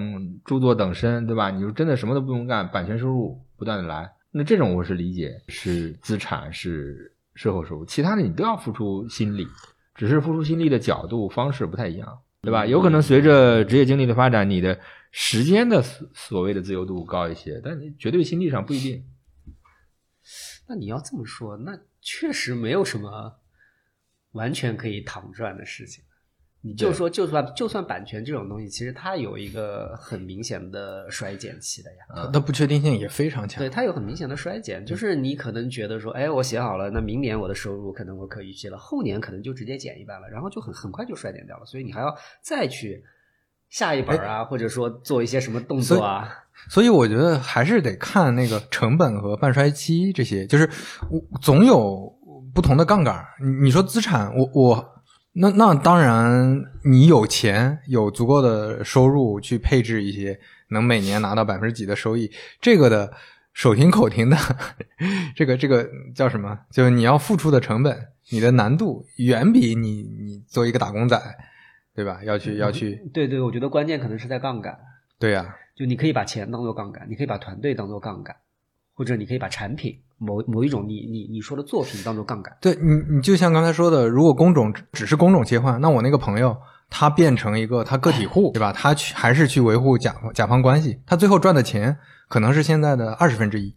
[0.45, 1.49] 著作等身，对吧？
[1.49, 9.47] 你就真的什么都不用干，版权收入不断的来，那这种我是理解是资产是税后收入，其他的你都要付出心力，
[9.95, 12.65] 只是付出心力的角度方式不太一样，对吧？
[12.65, 14.79] 有可能随着职业经历的发展，你的
[15.11, 19.03] 时间的所谓的自由度高一些，但你绝对心力上不一定。
[20.67, 23.39] 那你要这么说，那确实没有什么
[24.31, 26.03] 完全可以躺赚的事情。
[26.63, 32.29] 你就说，就算就算版权这种东西，其实它有一个很明显的衰减期的呀。
[32.31, 33.57] 它不确定性也非常强。
[33.57, 41.65] 对，它有很明显的衰减，就是你可能觉得说，哎，我写好了，那明年我的收入可能我可预期了，后年可能就直接减一半了，然后就很很快就衰减掉了。
[41.65, 43.03] 所以你还要再去
[43.69, 46.29] 下一本啊，或者说做一些什么动作啊。
[46.69, 50.69] 所以我觉得还是得看那个成本和半衰期这些，就是
[51.09, 52.15] 我总有
[52.53, 53.25] 不同的杠杆。
[53.41, 55.00] 你你说资产，我我。
[55.33, 62.29] 那那当然，你有钱有足够的收入去配置一些能每年拿到百分之几的收益，
[62.59, 63.13] 这个的
[63.53, 64.37] 手停口停的，
[65.33, 66.59] 这个这个叫什么？
[66.69, 71.17] 就是你要付出的成本，你的难度远比你你做一个打工仔，
[71.95, 72.19] 对吧？
[72.25, 73.01] 要去要去。
[73.13, 74.77] 对对，我觉得关键可能是在杠杆。
[75.17, 78.35] 对呀，就你可以把钱当做杠杆，你可以把团队当做杠杆，
[78.93, 79.97] 或者你可以把产品。
[80.21, 86.55] 某某一种你你你说的作品当做杠杆，对你你就像刚才说的，如果工种只是工种切换，那我那个朋友
[86.89, 88.71] 他变成一个他个体户，对吧？
[88.71, 91.97] 他去还是去维护甲甲方关系，他最后赚的钱
[92.29, 93.75] 可能是现在的二十分之一。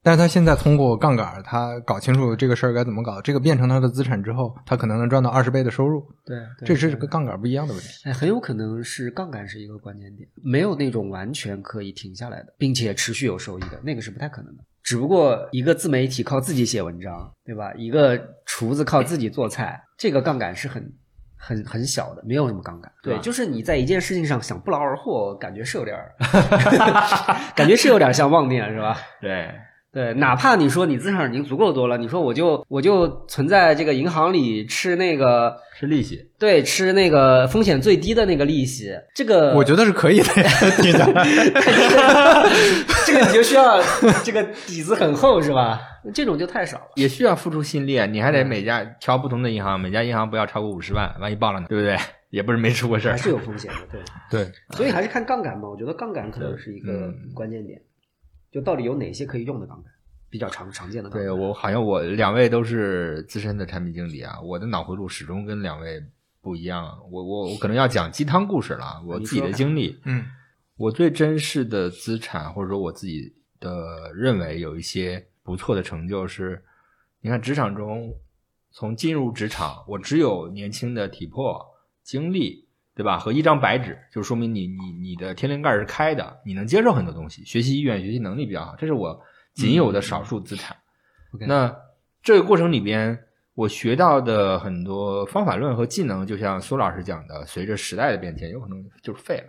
[0.00, 6.02] 但是他现在通过杠杆，他搞清楚这个事儿该怎么搞，这个变成他的资产之后，他可能能赚到二十倍的收入。
[6.24, 7.88] 对，这是个杠杆不一样的问题。
[8.04, 14.62] 哎，很有可能是杠杆是一个关键点，没有那种完全可以停下来的，并且持续有收益的那个是不太可能的。
[14.82, 17.72] 只不过一个自媒体靠自己写文章，对吧？
[17.74, 20.92] 一个厨子靠自己做菜，这个杠杆是很
[21.36, 22.90] 很很小的，没有什么杠杆。
[23.02, 26.14] 对，吧就是你在一件事情上想不劳而获，感觉是有点儿
[27.54, 28.98] 感觉是有点像妄念，是吧？
[29.20, 29.52] 对，
[29.90, 36.30] 对，哪怕你说你资产已经足够多了，你说我就我就存在这个银行里吃那个吃利息。
[36.38, 41.06] 对吃那个风险最低的那个利息，这个我觉得是可以的呀，听起来
[43.06, 43.80] 这个你就需要
[44.22, 45.80] 这个底子很厚是吧？
[46.14, 46.84] 这种就太少了。
[46.96, 51.96] 也需要付出心力，啊你还得每家挑不同的银行，每家银行不要超过五十万，万一爆了呢，对不对？
[52.30, 53.16] 也不是没出过事儿还。
[53.16, 53.98] 是有风险的，
[54.30, 55.66] 对，对，所以还是看杠杆吧。
[55.66, 57.80] 我觉得杠杆可能是一个嗯关键点，
[58.50, 59.92] 就到底有哪些可以用的杠杆，
[60.30, 61.26] 比较常常见的杠杆。
[61.26, 66.02] 对我好像我两位都是资深的产品经理啊，我的脑回路始终跟两位
[66.40, 66.98] 不一样。
[67.10, 70.00] 我我我可能要讲鸡汤故事了啊，我自己的经历。
[70.04, 70.24] 嗯
[70.76, 76.62] 我最珍视的资产，或者说我自己的认为有一些不错的成就，是
[77.20, 78.14] 你看职场中，
[78.70, 81.66] 从进入职场，我只有年轻的体魄、
[82.04, 82.67] 精力，
[82.98, 83.16] 对吧？
[83.16, 89.16] 和一张白纸，就说明你你你的天灵盖是开的，你能接受很多东西，学习意愿、学习能力比较好，这是我
[89.54, 90.76] 仅有的少数资产。
[91.46, 91.72] 那
[92.24, 93.16] 这个过程里边，
[93.54, 99.46] 我学到的很多方法论和技能，就像苏老师讲的，随着时代的变迁，有可能就是废了，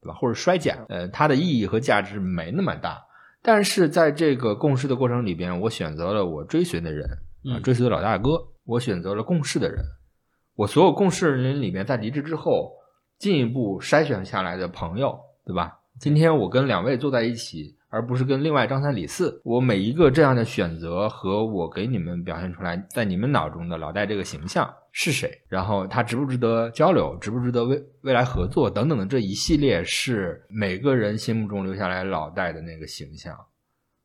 [0.00, 0.14] 对吧？
[0.14, 3.02] 或者衰减，呃，它的意义和价值没那么大。
[3.42, 9.84] 但是在这个共事的过程里边，我选择了我追随的人，啊、嗯追随的老大哥，我选择了共事的人。
[10.54, 12.70] 我所有共事的人里面，在离职之后，
[13.18, 15.78] 进一步筛选下来的朋友，对吧？
[15.98, 19.40] 今天我跟两位坐在一起，而不是跟另外张三李四。
[19.44, 33.38] 我每一个这样的选择和我给你们表现出来，在你们脑中的老戴这个形象是谁，然后他值不值得交流，值不值得未未来合作等等的这一系列，是每个人心目中留下来老戴的那个形象。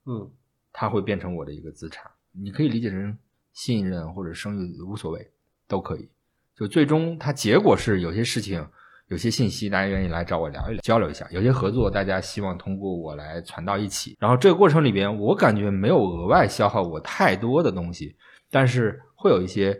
[0.05, 0.31] 嗯
[0.71, 2.09] 他会变成我的一个资产。
[2.31, 3.17] 你可以理解成
[3.51, 5.31] 信任或者声誉无所谓，
[5.67, 6.07] 都可以。
[6.55, 8.65] 就最终它结果是有些事情、
[9.09, 14.15] 有些信息，大家愿意来找我聊一聊、交流一下；有些合作，大家希望通过我来传到一起。
[14.19, 18.15] 然后这个过程里边，我感觉没有额外消耗我太多的东西，
[18.51, 19.79] 但是会有一些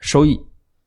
[0.00, 0.40] 收益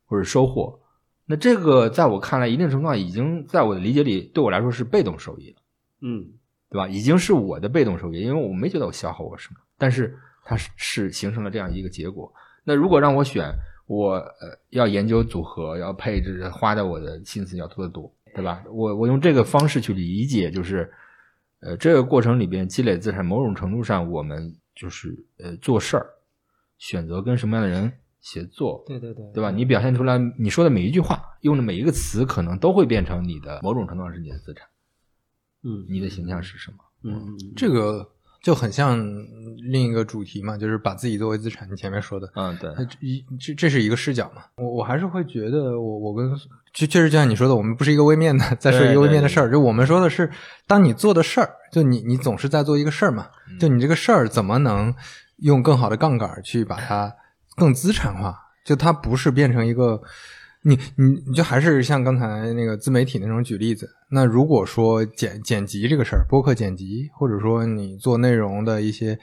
[0.06, 0.78] 或者收获。
[1.26, 5.56] 那这个在我看来，一定程度上已经在我的理解里，对我来说是被动收益了。
[6.00, 6.26] 嗯
[6.70, 6.88] 对吧？
[6.88, 12.32] 已经是我的被动收益，因为我没觉得我消耗我什么，但是它是是形成了这样一个结果。
[12.64, 13.52] 那如果让我选，
[13.86, 18.64] 我呃要研究组合，要配置，花的我的心思要多得多，对吧？
[18.68, 20.92] 我我用这个方式去理解，就是
[21.60, 26.06] 呃这个过程里边积累资产，某种程度上我们就是呃做事儿，
[26.78, 29.50] 选择跟什么样的人协作，对对对，对吧？
[29.50, 34.66] 你表现出来你说的每一句话，用的每一个词，可能都会变成你的某种程度上是你的资产，
[35.62, 36.78] 嗯你的形象是什么？
[37.04, 38.10] 嗯这个
[38.42, 38.98] 就很像
[39.70, 41.68] 另一个主题嘛，就是把自己作为资产。
[41.70, 42.70] 你前面说的，嗯，对。
[43.00, 44.42] 一这这是一个视角嘛？
[44.56, 46.30] 我我还是会觉得我我跟
[46.72, 49.50] 确确实就像你说的，我们不是一个微面的，在说一个微面的事儿。
[49.50, 50.30] 就我们说的是，
[50.66, 53.26] 当你做的事儿，就你你总是在做一个事儿嘛，
[53.58, 54.94] 就你这个事儿怎么能
[55.38, 57.12] 用更好的杠杆去把它
[57.56, 58.36] 更资产化？
[58.64, 60.00] 就它不是变成一个。
[60.66, 69.16] 你你你就还是像刚才那个自媒体那种举例子，那如果说剪剪辑这个事儿，播客剪辑，或者说你做内容的一些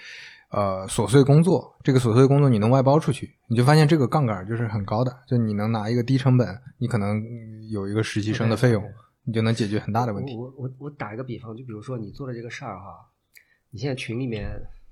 [0.52, 7.22] 呃琐碎工作，这个琐碎工作你能外包出去，你就发现这个杠杆就是很高的，就你能拿一个低成本，你可能
[7.70, 8.82] 有一个实习生的费用
[9.26, 10.38] 你就能解决很大的问题。
[10.38, 13.10] 我我我我打一个比方，就比如说你做的这个事儿哈，
[13.70, 14.50] 你现在群里面，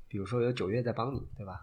[0.10, 1.62] 比如说有九月在帮你，对吧？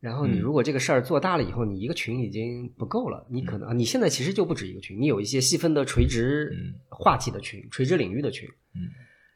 [0.00, 0.40] 然后你嗯。
[0.40, 6.74] 如果这个事儿做大了以后，你一个群已经不够了，你可能啊，你现在其实就不止一个群，你有一些细分的垂直嗯。
[6.90, 8.88] 话题的群、垂直领域的群，嗯，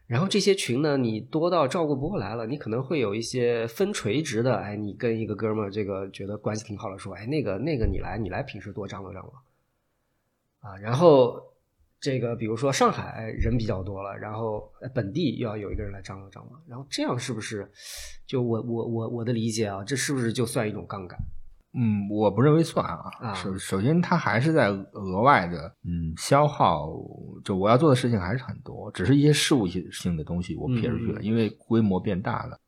[0.07, 9.33] 然后这些群呢，你多到照顾不过来了，你可能会有一些分垂直的，哎，你跟一个哥们儿这个觉得关系挺好的，说，哎，那个那个你来，你来平时多张罗张罗，
[10.61, 11.52] 啊，然后
[12.03, 17.71] 这个比如说上海人比较多了，然后呃本地又要有一个人来张罗张罗，然后这样是不是
[18.27, 21.17] 就我我我我的理解啊，这是不是就算一种杠杆？
[21.75, 23.09] 嗯，我不认为算啊。
[23.21, 26.91] 啊首首先，它还是在额外的嗯消耗，
[27.45, 32.59] 就我要做的事情还是很多，只是一些事务性性的东西我撇出去了，因为规模变大了。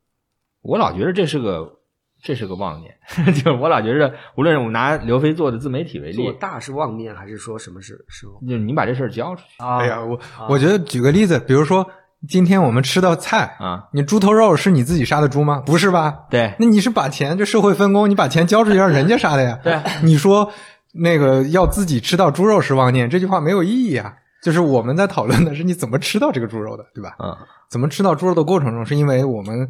[0.63, 1.81] 我老觉得这是个
[2.25, 2.95] 这是个妄念，
[3.35, 10.19] 就是我老觉着，无论我拿刘飞做的自媒体为例，做大是妄念，还是说什么是是就是你把这事儿交出去啊哎呀，我
[10.49, 11.87] 我觉得举个例子，比如说
[12.27, 15.63] 今天我们吃的菜，啊，你猪头肉是你自己杀的猪吗？
[15.67, 16.21] 不是吧？
[16.31, 19.59] 对那你是把钱这社会分工，你把钱交出去让人家杀的呀？
[19.63, 20.51] 对，你说
[20.95, 24.15] 那个要自己吃到猪肉是妄念，这句话没有意义啊。
[24.43, 27.17] 就是我们在讨论的是你怎么吃到这个猪肉的，对吧？
[27.19, 27.35] 嗯，
[27.71, 29.67] 怎么吃到猪肉的过程中，是因为我们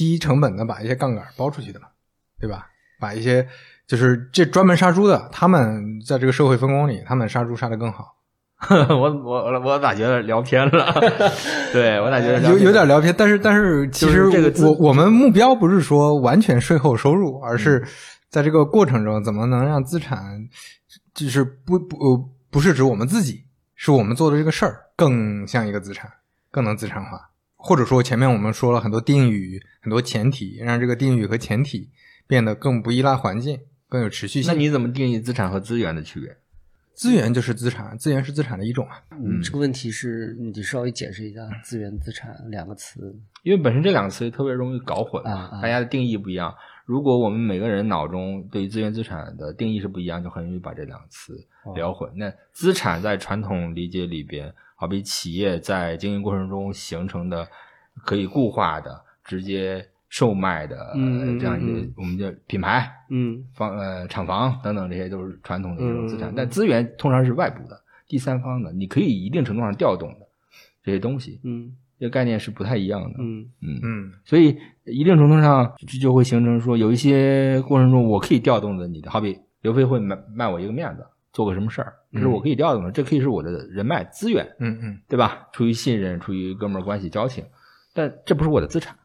[0.00, 1.88] 低成本的把一些杠杆包出去的嘛，
[2.40, 2.68] 对吧？
[2.98, 3.46] 把一些
[3.86, 8.16] 就是这专门杀猪的，他们在这个社会分工里，他们杀猪杀的更好。
[8.70, 10.90] 我我我咋觉得聊偏了？
[11.70, 17.86] 对我咋觉得有有点聊偏，但是但是其实就是这个我我们目标不是说完全税后收入，而嗯是
[18.30, 20.18] 在这个过程中怎么能让资产，
[21.12, 23.44] 就是不不呃不是指我们自己，
[23.76, 26.10] 是我们做的这个事儿更像一个资产，
[26.50, 27.29] 更能资产化。
[27.62, 31.90] 或者说前面我们说了很多定语、很多前提，让这个定语和前提
[32.26, 34.52] 变得更不依赖环境，更有持续性。
[34.52, 36.36] 那你怎么定义资产和资源的区别？
[36.94, 39.00] 资源就是资产，资源是资产的一种啊。
[39.12, 43.14] 嗯，这个问题是你得稍微解释一下“资源资产”两个词。
[43.42, 46.54] 因为本身这两个词特别容易搞混，啊啊大家的定义不一样。
[46.84, 51.32] 如果我们每个人脑中对于资源资产的定义是不一样，就很容易把这两个词
[51.74, 52.10] 聊混。
[52.16, 57.46] 那资产在传统理解里边，好比企业在经营过程中形成的
[57.96, 60.94] 可以固化的、直接售卖的、
[61.38, 63.44] 这样一些我们叫品牌、嗯。
[63.52, 66.32] 房呃厂房等等，这些都是传统的这种资产。
[66.34, 67.78] 但资源通常是外部的、
[68.08, 70.26] 第三方的，你可以一定程度上调动的
[70.82, 71.76] 这些东西，嗯。
[71.98, 73.18] 这个概念是不太一样的。
[73.18, 73.46] 嗯。
[73.60, 73.80] 嗯。
[73.82, 74.12] 嗯。
[74.24, 74.56] 所以
[74.86, 85.48] 一定程度上就就会形成说，有一些过程中我可以调动的你的，好比刘飞会卖卖我一个面子，做个什么事儿，这是我可以调动的，这可以是我的人脉资源，嗯嗯，对吧？
[85.52, 87.44] 出于信任，出于哥们儿关系交情，
[87.94, 88.96] 但这不是我的资产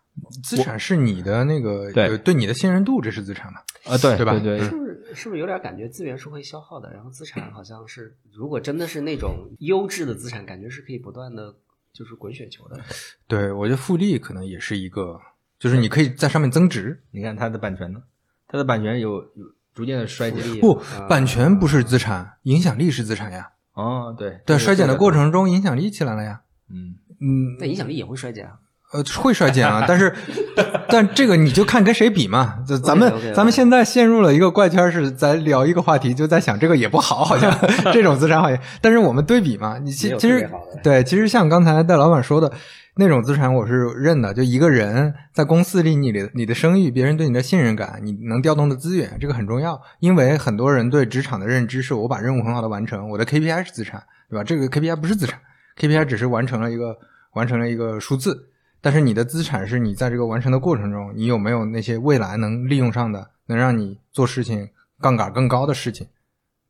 [0.44, 3.60] 资产是你的那个对呃对你的信任度，这是资产嘛？
[3.86, 11.54] 啊，对对吧对对是，不是是不是有点感觉资源是会消耗的，然后资产好像是，如果真的是那种优质的资产，感觉是可以不断的
[11.94, 12.80] 就是滚雪球的。
[13.28, 15.20] 对，我觉得复利可能也是一个，
[15.60, 17.00] 就是你可以在上面增值。
[17.12, 18.02] 你看它的版权呢，
[18.48, 19.46] 它的版权有有
[19.76, 23.50] 逐渐的衰减不啊，版权不是资产，影响力是资产呀。
[23.74, 26.40] 哦，对对，衰减的过，程中影响力起来了呀。
[26.72, 28.54] 嗯，嗯，那影响力也会衰减啊。
[28.94, 30.16] 呃，会衰减啊，但是，
[30.88, 32.60] 但这个你就看跟谁比嘛。
[32.66, 37.54] 就咱们咱们现在陷入了一个怪圈，是在聊一个话题，就在想这个也不好，好像
[37.92, 38.58] 这种资产好像。
[38.80, 40.50] 但是我们对比嘛，你其其实
[40.82, 42.50] 对，其实像刚才戴老板说的
[42.98, 44.34] 那种资产，我是认的。
[44.34, 49.82] 就一个人在公司里，你的你的声誉，别人对你的信任感，你能调动的资源，这个很重要。
[50.00, 54.44] 因为很多人对职场的认知是我把任务很好的完成，我的 KPI 是资产，对吧？
[54.46, 55.38] 这个 KPI 不是资产
[55.78, 56.98] ，KPI 只是完成了一个
[57.34, 58.50] 完成了一个数字。
[58.80, 64.70] 但是你的资产是你在这个完成的过程中，你有没有那些未来能利用上的，能让你做事情
[65.02, 66.08] 杠杆更高的事情，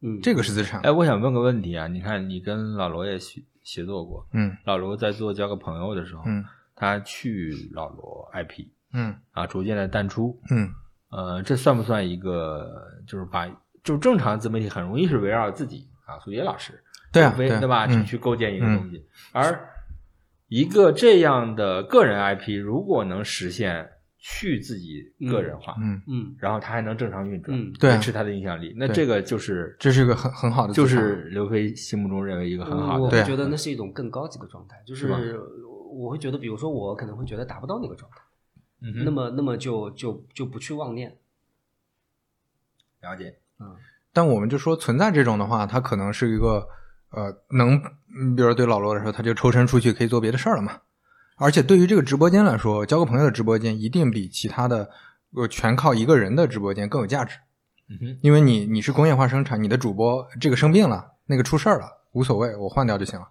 [0.06, 0.80] 嗯，这个是资产。
[0.82, 6.46] 哎，我想问个问题啊，你看你跟老罗也协协作过，嗯老罗在做交个朋友的时候，嗯
[6.76, 10.70] 他去老罗 IP 嗯啊，逐渐的淡出，嗯
[11.10, 13.50] 呃，这算不算一个就是把
[13.84, 16.74] 就正常自媒体很容易是围绕自己啊，苏杰老师
[17.12, 17.86] 对啊对对吧？
[17.88, 19.70] 嗯去去构建一个东西，而
[20.48, 23.90] 一个这样的个人 IP 如果能实现
[24.28, 26.36] 去自己个人化，嗯，嗯。
[26.40, 27.72] 然后他还能正常运转，嗯。
[27.80, 27.96] 对啊。
[27.96, 35.40] 维持他的影响力，那这个就是这是一个很很好的就是刘飞心目中认为一个很好的，我会觉得那是一种更高级的状态，就是
[35.92, 38.18] 我会觉得，比如说我可能会觉得达不到那个状态，
[38.82, 39.06] 嗯哼。
[39.06, 41.16] 那么那么就就就不去妄念。
[43.02, 43.76] 了解，嗯。
[44.12, 46.68] 但我们就说存在这种的话，它可能是一个
[47.12, 47.80] 呃，能，
[48.18, 50.82] 嗯比如说对老罗来说，他就抽身出去可以做别的事儿了嘛。
[51.38, 54.90] 而且对于这个直播间来说，交个朋友的直播间一定比其他的
[55.36, 57.38] 呃全靠一个人的直播间更有价值，
[57.90, 63.28] 嗯哼，因为你你是工业化生产，你的主播这个生病了，那个出事儿了，无所谓，我换掉就行了，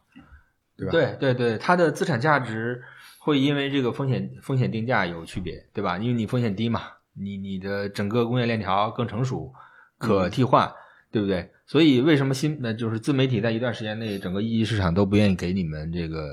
[0.77, 0.93] 对吧？
[0.93, 2.83] 对对对，它的资产价值
[3.19, 5.97] 会因为这个风险风险定价有区别，对吧？
[5.97, 6.83] 因为你风险低嘛，
[7.15, 9.51] 你你的整个工业链条更成熟，
[9.97, 10.71] 可替换，
[11.11, 11.51] 对不对？
[11.67, 16.29] 所以为什么新呃就是自媒体在一段时间内，整个一级市场都不愿意给你们这个呃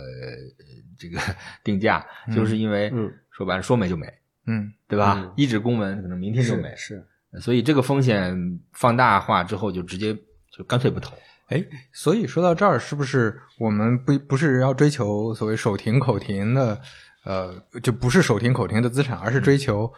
[0.97, 1.19] 这个
[1.63, 4.05] 定价，就是因为嗯说白了说没就没，
[4.47, 5.15] 嗯对吧？
[5.17, 7.05] 嗯一纸公文可能明天就没，是，
[7.39, 10.13] 所以这个风险放大化之后，就直接
[10.55, 11.15] 就干脆不投。
[11.47, 11.61] 哎，
[11.91, 16.79] 所以说到这儿，是不是我们不不是要追求所谓手停口停的，
[17.25, 19.91] 呃，就不是手停口停的资产，而是追求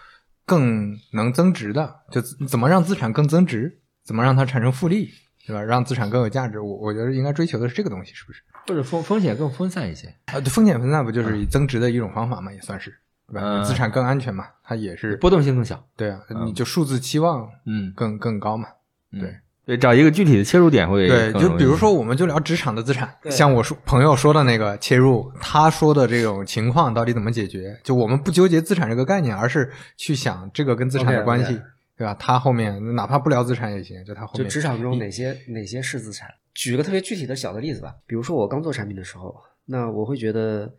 [0.46, 5.12] 更能增值的，就怎怎么让资产更增值，怎么让它产生复利，
[5.46, 5.62] 对吧？
[5.62, 6.60] 让资产更有价值。
[6.60, 8.42] 我我觉得应该追求的是这个东西，是不是？
[8.68, 12.94] 或者风风险更分散一些，啊，对，风险分散不就是以增值的一种方法嘛，也算是，
[13.28, 13.42] 对吧？
[13.44, 15.84] 嗯资产更安全嘛，它也是波动性更小。
[15.98, 18.68] 对啊，你就数字期望嗯，更更高嘛。
[19.12, 19.36] 嗯对
[19.66, 27.80] 对，找一个具体的切入点会对，就比如说，我们就聊职场的资产，像我说朋友说的那个切入，他说的这种情况到底怎么解决？
[27.82, 31.62] 就我们不纠结资产这个概念，而是去想这个跟资产的关系
[31.96, 32.14] 对吧？
[32.16, 36.30] 他后面哪怕不聊资产也行，就他后面就职场中哪些哪些是资产？
[36.54, 39.36] 举个特别具体的小的例子吧，比如说我刚做产品的时候，
[39.66, 40.72] 那我会觉得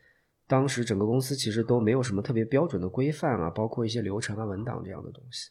[0.46, 5.50] 当时整个公司其实都没有什么特别标准的规范啊，包括一些流程啊、文档这样的东西。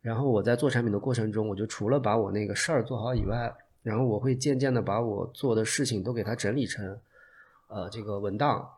[0.00, 6.98] 然后我在做产品的过程中，我就除了把我那个事儿做好以外，然后我会渐渐的把我做的事情都给它整理成，
[7.68, 8.68] 呃，这个文档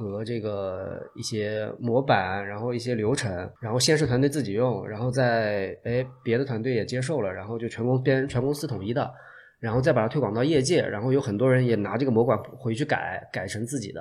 [0.00, 3.30] 和这个一些模板，然后一些流程，
[3.60, 9.12] 然后先是团队自己用，然后再哎别的团队也接受了，然后就全公编全公司统一的，
[9.58, 14.00] 然后再把它推广到业界，然后有很多人也拿这个模板回去改，改成自己的，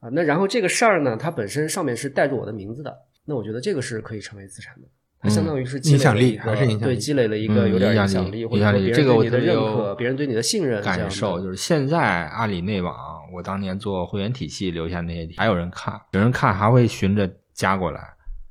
[0.00, 4.86] 啊，那然后这个事儿呢，它本身上面是带着我的名字的，那我觉得这个是可以成为资产的。
[5.22, 12.94] 它相当于是积累影响力还是影响力对，积累了一个嗯有点影响力影响力，或者说别这个我人对你的认可，别人对你的信任，感受就是现在阿里内网，
[13.32, 18.00] 我当年做会员体系留下那些，还有人看，有人看还会循着加过来。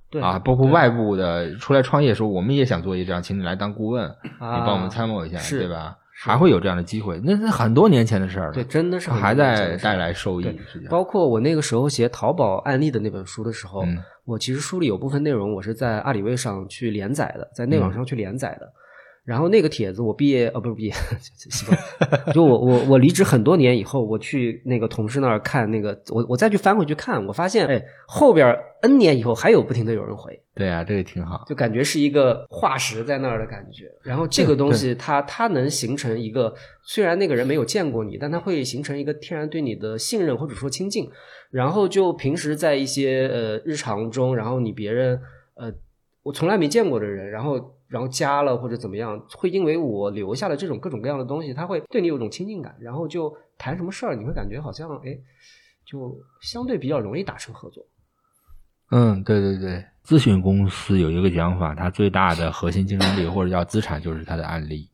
[0.09, 0.89] 对啊，包括外。
[0.89, 5.95] 部的出来创业的时候我们也想做一这样，请你来当顾问，你啊帮我们参谋一下，是对吧？
[6.23, 10.59] 还会有这样的机会，那那很多年前的事儿了，对，真的是还在带来收益
[10.89, 13.97] 包括我那个时候写淘宝案例的那本书的时候，嗯
[14.31, 18.73] 我其实书里有部分内容我是在阿里卫上去连载的，在内嗯网上去连载的。
[19.23, 20.93] 然后那个帖子我毕业呃不是毕业，
[22.33, 33.85] 就我我我离职很多年以后，我去那个同事那儿看那个，我我再去翻回去看，我发现哎后边 N 年以后还有不停的有人回，对啊，这个挺好，就感觉是一个化石在那儿的感觉。
[34.01, 36.53] 然后这个东西它它能形成一个，
[36.83, 41.07] 虽然那个人没有见过你，但它会形成一个天然对你的信任或者说亲近。
[41.51, 45.21] 然后就平时在一些呃日常中，然后你别人
[45.55, 45.71] 呃
[46.23, 55.17] 我从来没见过的人，然后然后加了或者怎么样，会因为我留下了这种各种各样的东西，他会对你有种亲近感，然后就谈什么事儿，你会感觉好像哎，
[55.85, 57.85] 就相对比较容易达成合作。
[58.91, 64.89] 嗯，对对对，咨询公司有一个讲法，它最大的核心竞争力或者叫资产就是它的案例，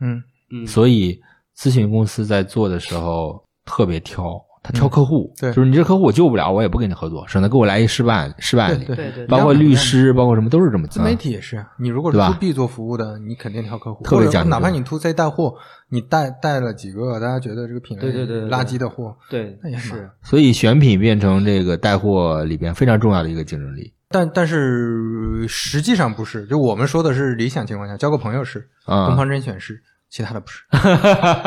[0.00, 0.20] 嗯
[0.50, 1.20] 嗯，所以
[1.56, 5.52] 咨询公司在做的时候特别挑，他挑客户，对。
[5.52, 15.54] 就是你这客户我救不了，我也不跟你合作，省得给我来一失败失败案例，对对对，包括律师，包括什么都是这么自媒嗯体也是啊，你如果是对吧 to B 做服务的，你肯定挑客户，特别讲究哪怕你 to C 带货，
[15.88, 18.58] 你带带了几个大家觉得这个品类对对对对对。
[18.58, 20.10] 垃圾的货，对那也是。
[20.22, 23.92] 所以选品变成这个带货里边非常重要的一个竞争力。
[24.12, 29.80] 但但是实际上不是，就我们说的是理想情况下，交个朋友是，啊东方甄选是，
[30.10, 30.64] 其他的不是，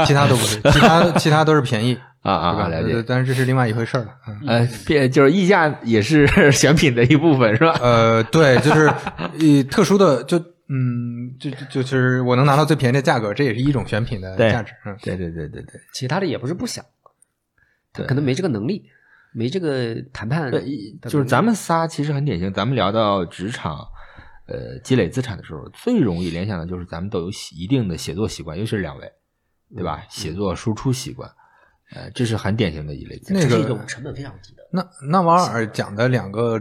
[0.06, 2.56] 其他都不是，其他其他都是便宜，啊啊啊！
[2.56, 2.70] 对吧？
[2.70, 4.42] 了解，但是这是另外一回事儿了，嗯。
[4.48, 7.78] 呃，变就是溢价也是 选品的一部分，是吧？
[7.82, 8.92] 呃，对，就是
[9.38, 10.38] 以特殊的，就
[10.70, 14.74] 嗯，就就就是我能拿到最便宜的价格，这也是一种选品的价值。
[14.86, 15.74] 嗯，对对对对对。
[15.94, 16.84] 其他的也不是不想，
[17.92, 18.90] 可能没这个能力，
[19.34, 20.64] 没这个谈判对。，
[21.10, 22.52] 就是咱们仨其实很典型。
[22.54, 23.80] 咱们聊到职场，
[24.48, 29.12] 呃，积累资产的时候，最容易联想的就是咱们都有一定的写作习惯，尤其是两位，
[29.76, 30.04] 对吧？
[30.10, 31.30] 写作输出习惯，
[31.94, 33.22] 呃，这是很典型的一类。
[33.28, 34.68] 那个成本非常低的。
[34.72, 36.60] 那纳瓦尔讲的两个，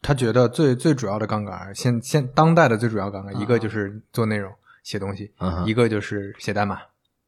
[0.00, 4.52] 他觉得最最主要的杠杆，现现当代的最主要杠杆，一个就是做内容
[4.82, 5.32] 写东西，
[5.66, 6.78] 一个就是写代码。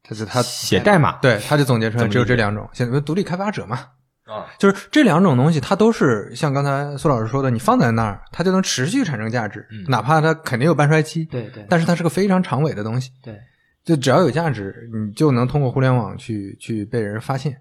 [0.07, 3.77] 他是他写代码对，他就总结出来只有这两种，现在独立开发者嘛，
[4.25, 13.41] 啊，就是这两种东西，它都是像刚才苏老师说的，你放在那儿，它就能持续产生价值，嗯哪怕它肯定有半衰期，对对但是它是个非常长尾的东西，对，
[13.85, 17.61] 就只要有价值，你就能通过互联网去去被人发现。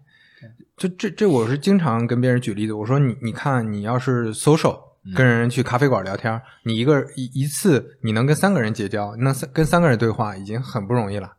[0.75, 11.33] 就这这，我是经常跟别人举例子，我说你你看，你要是 social 嗯跟人去咖啡馆聊天，你一个一一次你能跟三个人结交，那三跟三个人对话已经很不容易了。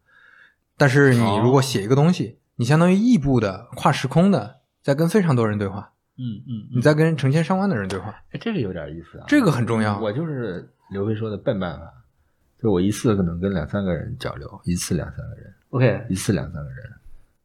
[0.76, 9.98] 但是你如果写一个东西，你相当于异步的、跨时空的，在跟非常多人对话，嗯嗯你在跟成千上万的人对话，哎，这个有点意思啊，这个很重要。
[9.98, 11.92] 我就是刘飞说的笨办法，
[12.64, 16.90] 就我一次可能跟两三个人交流，一次两三个人，OK，一次两三个人。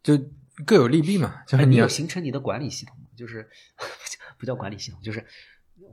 [0.02, 0.18] 就
[0.66, 3.04] 各有利弊嘛，就是哎你有形成你的管理系统吗？
[3.18, 3.46] 就是
[4.38, 5.22] 不叫管理系统，就是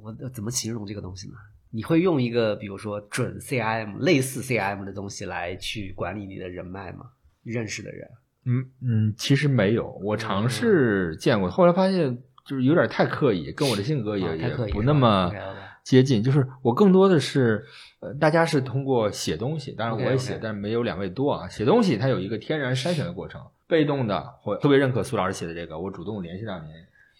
[0.01, 1.35] 我怎么形容这个东西呢？
[1.71, 7.07] 你会用一个比如说准 CIM 类似 CIM 的东西来去管理你的人脉吗？
[7.43, 8.09] 认识的人，
[8.45, 12.17] 嗯嗯，其实没有，我尝试见过，后来发现
[12.47, 15.33] 就是有点太刻意，跟我的性格也、啊太刻意也不那么
[15.87, 16.21] 接近。
[16.21, 17.65] 就是我更多的是，
[18.01, 21.49] 呃，大家是通过写东西，当然我也写但是没有两位多啊。
[21.49, 26.67] 写东西它有一个天然筛选的过程，被动的或特别认可苏老师写的这个，我主动联系到您，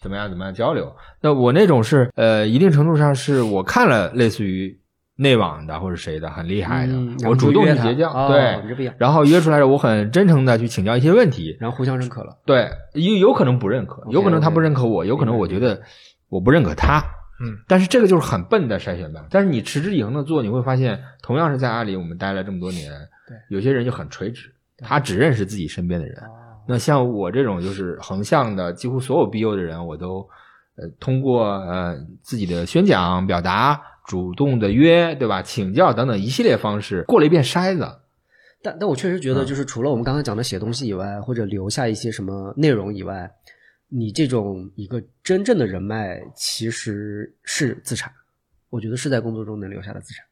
[0.01, 0.93] 怎么样怎么样交流。
[1.21, 4.77] 那我那种是，呃，一定程度上是我看了类似于
[5.15, 12.37] 内网的或者谁的很厉害的，嗯我主动去结交，对然后约出来的，我很真诚的去请教一些问题，然后互相认可了。
[12.45, 15.81] 对，有有可能不认可有可能他不认可我，有可能我觉得
[16.27, 17.01] 我不认可他。
[17.39, 19.29] 嗯，但是这个就是很笨的筛选办法。
[19.31, 22.91] 但是你持之以恒的做，你会发现，同样是在阿里，我们待了这么多年，
[23.27, 26.15] 对，有些人就很垂直，他只认识自己身边的人。
[26.23, 30.27] 哦那像我这种就是横向的，几乎所有 BU 的人，我都
[30.75, 35.41] 呃通过呃自己的宣讲表达，主动的约，对吧？
[35.41, 37.87] 请教等等一系列方式过了一遍筛子。
[38.61, 43.31] 但但我确实觉得，就是除了我们刚才讲的写东西以外，或者留下一些什么内容以外，
[43.87, 48.09] 你这种一个真正的人脉其实是资产，
[48.69, 50.25] 我觉得是在工作中能留下的资产，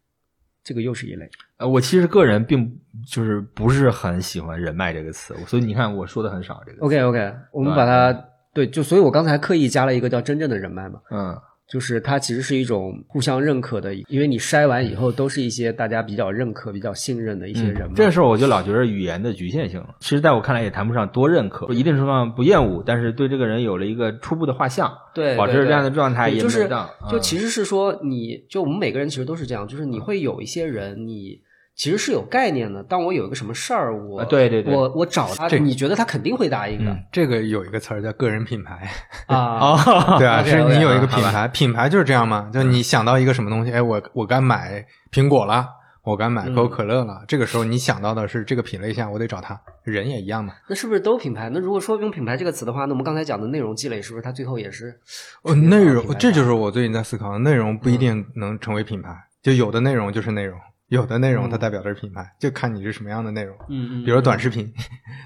[0.64, 1.30] 这个又是一类。
[1.58, 6.86] 呃，我其实个人并就是不是很喜欢“人脉”这个词，所以你看我说的很少这个。
[6.86, 8.18] OK OK，我们把它
[8.54, 11.38] 对，就所以我刚才刻意加了一个叫真正的人脉嘛，嗯，
[11.68, 17.94] 就是它其实是一种互相认可的，因为你筛完以后都是一些大家比较认可、比较信任的一些人嘛。
[17.94, 19.96] 嗯这时候我就老觉得语言的局限性了。
[20.00, 24.92] 其实在我看来也谈不上多认可，一定程度上不厌恶，但是对这个人有了一个初步的画像。
[25.14, 31.40] 对，保持这样的状态也对就是嗯就其实是说你，就我们每个人其实都是这样，就是你会有一些人，你
[31.76, 32.82] 其实是有概念的。
[32.82, 38.90] 当我有一个什么事儿，我、啊对对对我我找他，你觉得他肯定会答应的、嗯这个有一个词儿叫个人品牌，
[39.28, 39.60] 啊。
[39.76, 45.68] 哦，对啊，OK，是你有一个品牌，品牌就是这样嘛，就你想到一个什么东西，哎，我我该买苹果了，
[46.04, 50.54] 我该买可口可乐了，这个时候你想到的是这个品类下，我得找他，人也一样嘛。
[50.70, 51.50] 那是不是都品牌？
[51.54, 55.00] 那如果说用品牌这个词的话，那我们刚才讲的内容积累，是不是它最后也是
[55.44, 59.10] 哦，内容这就是我最近在思考的，内容不一定能成为品牌，
[59.42, 63.56] 就有的内容就是内容，有的内容它代表的是品牌，就看你是什么样的内容。
[63.70, 64.72] 嗯嗯，比如短视频，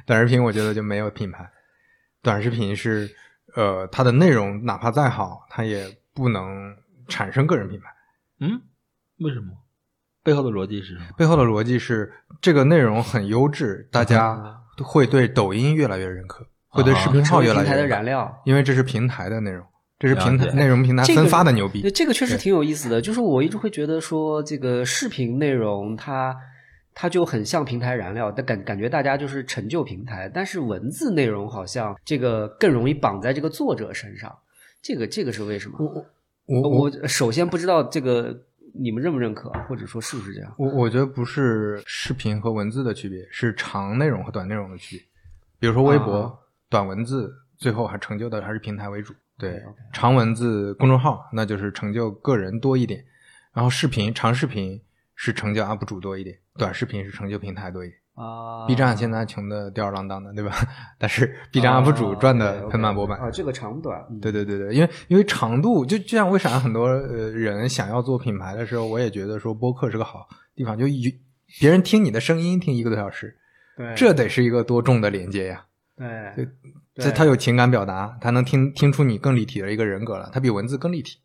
[0.06, 1.50] 短视频我觉得就没有品牌，
[2.22, 3.10] 短视频是
[3.56, 6.76] 呃它的内容哪怕再好，它也不能
[7.08, 7.88] 产生个人品牌。
[8.40, 8.62] 嗯，
[9.20, 9.48] 为什么？
[10.24, 11.06] 背后的逻辑是什么？
[11.18, 18.42] 背后的逻辑是这个内容很优质，大家啊会对抖音越来越认可，会对啊视频号越来越认可燃料。
[18.46, 19.66] 因为这是平台的内容，
[20.00, 21.82] 这是平台内容平台分发的牛，逼。
[21.92, 23.02] 这个确实挺有意思的。
[23.02, 26.34] 就是我一直会觉得说，这个视频内容它
[26.96, 34.34] 它就很像平台燃料，但感感觉大家就是成就平台，但是文字内容好像这个更容易绑在这个作者身上。
[34.82, 35.78] 这个这个是为什么？
[36.46, 38.34] 我我我首先不知道这个
[38.74, 40.54] 你们认不认可，或者说是不是这样？
[40.58, 45.06] 我我觉得不是视频和文字的区别，是长内容和短内容的区别。
[45.60, 46.34] 比如说微博、啊
[46.70, 49.14] 短文字，最后还成就的还是平台为主。
[49.40, 49.64] 对
[49.94, 53.04] 长文字公众号那就是成就个人多一点，
[53.54, 54.80] 然后视频长视频
[55.16, 57.98] 是成就 UP 主多一点，短视频是成就平台多一点。
[58.16, 60.54] 啊 B 站现在穷的吊儿郎当的，对吧？
[61.00, 63.18] 但是 B 站 UP 主赚的盆满钵满。
[63.18, 71.10] 啊，这个长短，嗯对对对对，因为因为长度，就就像为啥很多呃人想要做品牌的时候，我也觉得说播客是个好地方，就一
[71.62, 73.34] 别人听你的声音听一个多小时，
[73.78, 75.64] 对，这得是一个多重的连接呀！
[75.96, 76.46] 对
[77.00, 81.18] 这他有情感表达，他能听听出你更立体的一个人格了，他比文字更立体。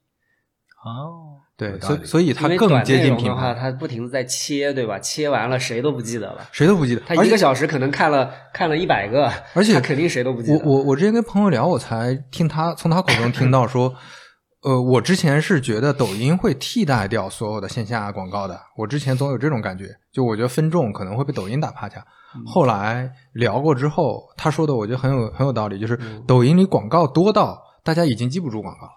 [0.85, 4.99] 哦，对所以所以他更接近品牌，它不停的在切，对吧？
[4.99, 6.47] 切完了谁都不记得了。
[6.53, 7.01] 谁都不记得。
[7.07, 10.59] 他一个小时可能看了看了一百个，而且他肯定谁都不记得。
[10.59, 13.95] 我我我之前跟朋友聊，我才听他从他口中听到说，
[14.63, 22.05] 呃，我之前是觉得抖音会替代掉所有的线下广告的，我之前总有这种感觉，就我觉得分众可能会被抖音打趴下。
[22.47, 28.93] 后来聊过之后，他说的我觉得很有很有道理，就是抖音里广告多到大家已经记不住广告了。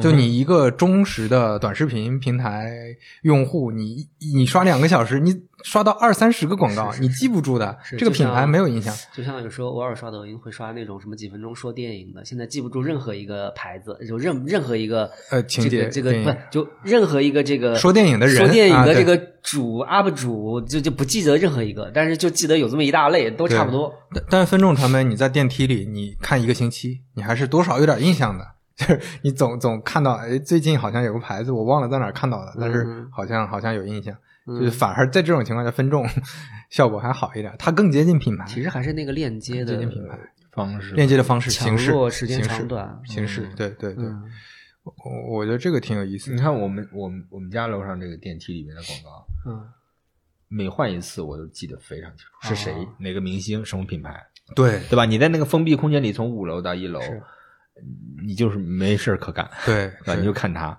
[0.00, 2.70] 就你一个忠实的短视频平台
[3.22, 5.34] 用户，你你刷两个小时，你
[5.64, 8.94] 刷到二三十个广告，是是你记不住的，这个品牌没有影响。
[9.12, 23.92] 就像有时候偶尔刷抖音会刷那种什么几分钟说电影的，现在记不住任何一个牌子，就任任何一个呃情节这个这个不就任何一个这个说电影的人说电影的这个主 UP 主就就不记得任何一个，但是就记得有这么一大类，都差不多。
[24.14, 28.46] 但但是分众传媒，你在电梯里你看一个星期，你还是多少有点印象的。
[28.80, 33.08] 就 是你总总看到，哎，最近好像有个牌子，我忘了在哪儿看到的，但是嗯。
[33.12, 34.16] 好像好像有印象。
[34.46, 34.58] 嗯。
[34.58, 36.06] 就是反而在这种情况下，分众
[36.70, 40.18] 效果还好一点，它更接近品牌，其实还是那个链接的接近品牌。
[40.52, 40.94] 方式。
[40.94, 43.00] 链接的方式、强形式、时间形式长短。
[43.04, 44.22] 形式嗯，对对对，嗯。
[44.82, 46.32] 我我觉得这个挺有意思。
[46.32, 49.62] 你看我们我们我们家楼上这个电梯里面的广告，嗯。
[50.48, 52.88] 每换一次我都记得非常清楚，是谁、哦。
[52.98, 54.20] 哪个明星、什么品牌，
[54.56, 54.80] 对。
[54.88, 55.04] 对吧？
[55.04, 57.22] 你在那个封闭空间里，从五楼到一楼是，
[58.24, 60.14] 你就是没事儿可干， 对对吧？
[60.14, 60.78] 你就看它。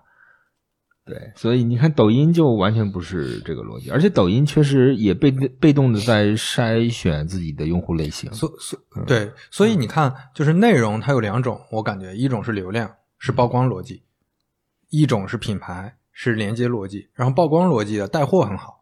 [1.03, 8.31] 对，所以你看抖音就完全不是这个逻辑，而且抖音确实也被被动的在筛选自己的用户类型。
[8.31, 14.03] 所所对，所以你看，就是内容它有两种，我感觉一种是流量，是曝光逻辑；
[14.89, 17.09] 一种是品牌，是连接逻辑。
[17.15, 18.80] 然后曝光逻辑的带货很好，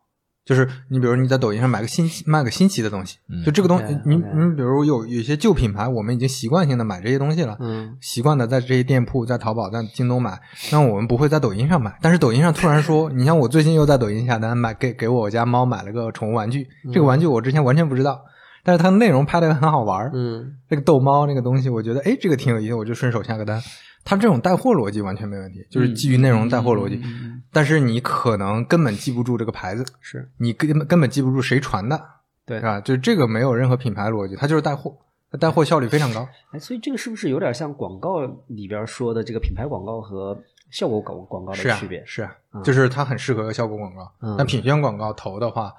[0.49, 10.41] 就是你比如你在抖音上买个新奇卖个新奇的东西，嗯就这个东西你你比如有有些旧品牌，我们已经习惯性的买这些东西了，嗯习惯的在这些店铺、在淘宝、在京东买，
[10.71, 11.95] 那我们不会在抖音上买。
[12.01, 18.19] 但是抖音上突然说， 你像我最近又在抖音下单买给给我家猫买了个宠物玩具，这个玩具我之前完全不知道，
[18.63, 23.61] 但是它内容拍的很好玩儿，嗯这个逗猫那个东西，我觉得哎这个挺有意思，我就顺手下个单。
[24.03, 26.99] 它这种带货逻辑完全没问题，就是基于内容带货逻辑。
[27.03, 31.99] 嗯但是你可能根本记不住这个牌子，是你根本根本记不住谁传的，
[32.45, 32.79] 对是吧？
[32.79, 34.95] 就这个没有任何品牌逻辑，它就是带货，
[35.31, 36.29] 它带货效率非常高。
[36.51, 40.39] 哎，所以这个是不是有点像广告里边说的这个品牌广告和
[40.69, 45.73] 效果广广告的是啊区别？，是啊，嗯就是它很适合效果广告，嗯但品宣广告投的话，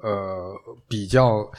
[0.00, 0.54] 呃，
[0.86, 1.50] 比较，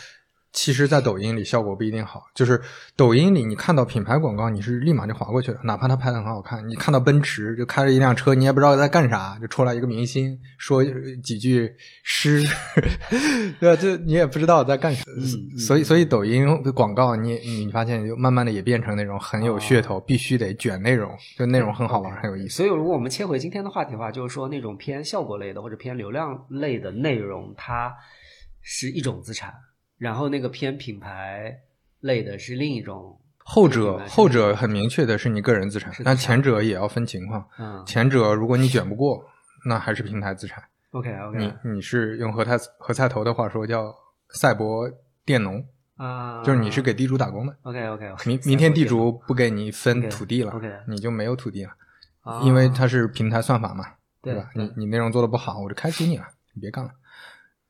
[0.52, 2.24] 其实，在抖音里效果不一定好。
[2.34, 2.60] 就是
[2.96, 6.68] 抖音里你看到品牌广告，你是立马就划过去了，哪怕它拍的很好看。
[6.68, 10.84] 你看到奔驰就开着一辆车，你也不知道在干啥，就出来一个明星说
[11.24, 11.72] 几句
[12.04, 12.44] 诗，
[13.60, 13.80] 对吧？
[13.80, 15.04] 就你也不知道在干啥。
[15.16, 22.56] 嗯所以，所以抖音广告你你发现就慢慢的也变成那种很有噱头，必须得卷内容，就内容很好玩，很有意思。
[22.58, 27.94] 所以，如果我们切回今天的话题的话，就是说那种偏效果类的或者偏流量类的内容，它
[28.62, 29.54] 是一种资产，
[30.00, 31.60] 然后那个偏品牌
[32.00, 33.16] 类的是另一种。
[33.38, 37.48] 后者后者很明确的是你个人资产是，但前者也要分情况。
[37.58, 39.24] 嗯前者如果你卷不过，
[39.66, 40.64] 那还是平台资产。
[40.92, 43.92] ，OK 你 OK 你你是用何菜何菜头的话说叫
[44.30, 44.88] 赛博
[45.26, 47.56] 佃农，啊，就是你是给地主打工的。
[47.64, 51.72] OK OK，明明天地主不给你分土地了 OK 你就没有土地了，
[52.22, 53.86] 啊因为它是平台算法嘛，
[54.22, 54.48] 对吧？
[54.54, 56.92] 你你内容做的不好，我就开除你了，你别干了。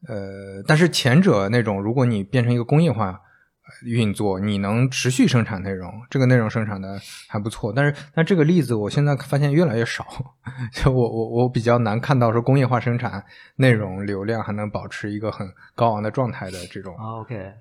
[0.08, 7.74] 呃，但是前者那种，如果你变成一个工业化呃运作，你能持续生产内容，这个内容生产的还不错。
[7.76, 10.06] 但是，但这个例子我现在发现越来越少，
[10.74, 13.24] 就我我我比较难看到说工业化生产
[13.58, 17.54] 内容流量还能保持一个很高昂的状态的这种啊 OK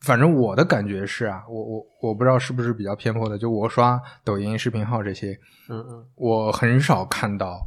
[0.00, 5.38] 反正我的感觉是啊，我我我不知道是不是比较偏颇的，就我刷抖音视频号这些，
[5.68, 6.04] 嗯嗯。
[6.16, 7.60] 我很少看到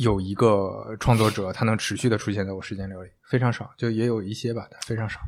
[0.00, 5.20] 有一个创作者他能持续的出现在我时间流里，非常少，就也有一些吧，但非常少。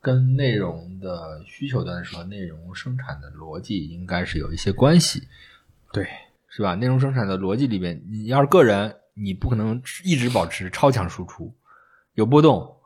[0.00, 5.22] 跟内容的需求端和内容生产的逻辑应该是有一些关系，
[5.92, 6.08] 对，
[6.48, 6.74] 是吧？
[6.74, 11.52] 内容生产的逻辑里面，你要是个人，你不可能一直保持超强输出，
[12.14, 12.76] 有波动，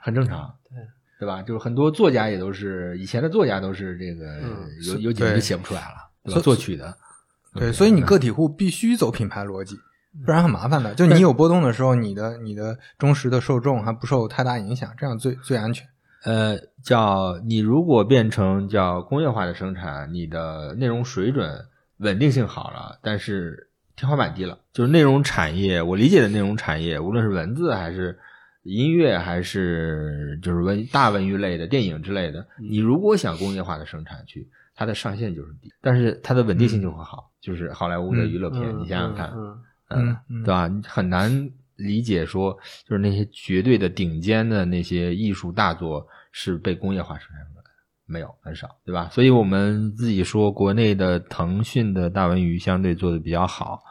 [0.00, 0.78] 很正常，对
[1.18, 1.42] 对吧？
[1.42, 6.34] 就是很多作家也都是以前的作家都是这个、嗯有有几个就写不出来了，对吧？
[6.34, 6.96] 所作曲的，
[7.54, 9.76] 对，所以你个体户必须走品牌逻辑，
[10.24, 10.94] 不然很麻烦的。
[10.94, 15.86] 就你有波动的时候，你的你的忠实的受众还不受太大影响，这样最最安全。
[16.24, 21.64] 呃，叫你如果变成叫工业化的生产，你的内容水准
[21.98, 24.58] 稳定性好了，但是天花板低了。
[24.72, 28.18] 就是内容产业，我理解的内容产业，无论是文字还是
[28.64, 37.30] 音乐，还是就是文大文娱类的电影之类的，你如果想工业化的生产去，它的上限就是低，但是它的稳定性就会好。
[37.40, 39.58] 就是好莱坞的娱乐片，嗯你想想看，嗯
[39.90, 40.68] 嗯嗯对吧？
[40.68, 42.52] 你很难理解说，
[42.86, 47.70] 就是那些绝对的顶尖的那些艺术大作是被工业化生产出来的，
[48.06, 49.08] 没有很少，对吧？
[49.10, 53.82] 所以我们自己说，国内的腾讯的大文娱相对做的比较好，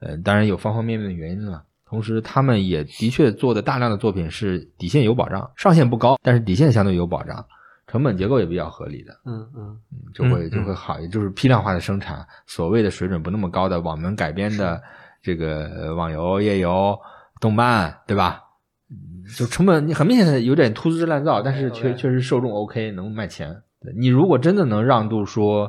[0.00, 1.64] 呃，当然有方方面面的原因了。
[1.86, 7.46] 同时，他们也的确做的大量的作品是底线有保障，上限不高，但是底线相对有保障，
[7.86, 9.16] 成本结构也比较合理的。
[9.24, 9.78] 嗯嗯
[10.12, 14.82] 就会嗯就会好，也就是批量化的生产，所谓的水准不那么高的网文改编的
[15.24, 16.96] 这个呃网游、页游、
[17.40, 18.42] 动漫，对吧？
[18.90, 23.62] 嗯就成本你很明显的有点粗制滥造，但是确确实受众 OK，能卖钱。
[23.96, 25.62] 你如果真的能让渡说，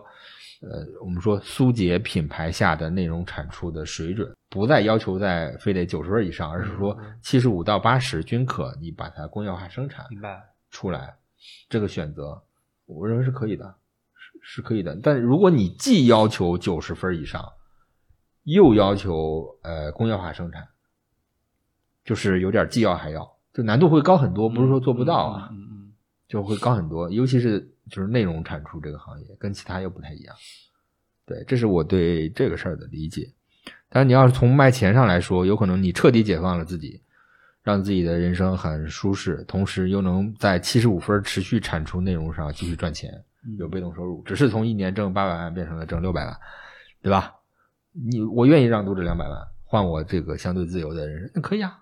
[0.61, 10.37] 呃，我们说苏杰品牌下的内容产出的水准，不再要求在非得九十分以上，而是说七十五到八十均可，你把它工业化生产，明白
[10.69, 11.15] 出来，
[11.69, 12.41] 这个选择，
[12.85, 13.73] 我认为是可以的，
[14.13, 14.97] 是是可以的。
[15.01, 17.41] 但如果你既要求九十分以上，
[18.45, 20.67] 又要求呃工业化生产，
[22.03, 24.47] 就是有点既要还要，就难度会高很多。
[24.47, 25.93] 不是说做不到啊，嗯嗯
[26.27, 27.09] 就会高很多。
[27.11, 30.35] 尤其是就是内容产出这个行业，跟其他又不太一样。
[31.25, 33.27] 对，这是我对这个事儿的理解。
[33.89, 37.01] 但是你要是从卖钱上来说，有可能你彻底解放了自己，
[37.63, 43.11] 让自己的人生很舒适，同时又能在七十五分持续产出内容上继续赚钱，
[43.43, 46.39] 嗯有被动收入，只是从一年挣八百万变成了挣六百万，
[47.01, 47.33] 对吧？
[47.95, 51.81] 你我愿意让渡这两百万，换我这个相对自由的人生，那可以啊，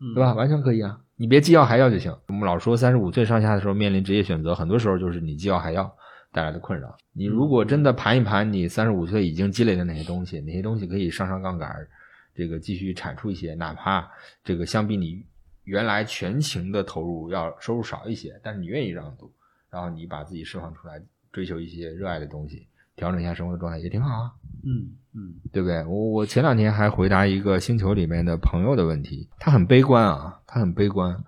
[0.00, 0.34] 嗯对吧？
[0.34, 2.16] 完全可以啊，你别既要还要就行。
[2.28, 5.94] 我们老说三十五岁上下的时候面临职业选择，很多时候就是你既要还要
[6.32, 6.96] 带来的困扰。
[7.12, 11.88] 你如果真的盘一盘你三十五岁已经积累的哪些东西，哪些东西可以上上杠杆儿，
[12.34, 14.08] 这个继续产出一些，哪怕
[14.42, 15.24] 这个相比你
[15.64, 19.32] 原来全情的投入要收入少一些，但是你愿意让渡，
[19.70, 22.66] 然后你把自己释放出来，追求一些热爱的东西，
[22.96, 24.32] 调整一下生活的状态也挺好啊。
[24.64, 25.84] 嗯嗯对不对？
[25.84, 31.22] 我我前两天还回答一个星球里面的朋友的问题，他很悲观啊，他很悲观。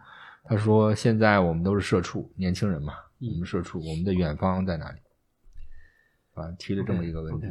[0.48, 4.98] 他说：“现在我们都是社畜，年轻人嘛，嗯我们社畜，我们的远方在哪里？”
[6.34, 7.46] 啊，提了这么一个问题。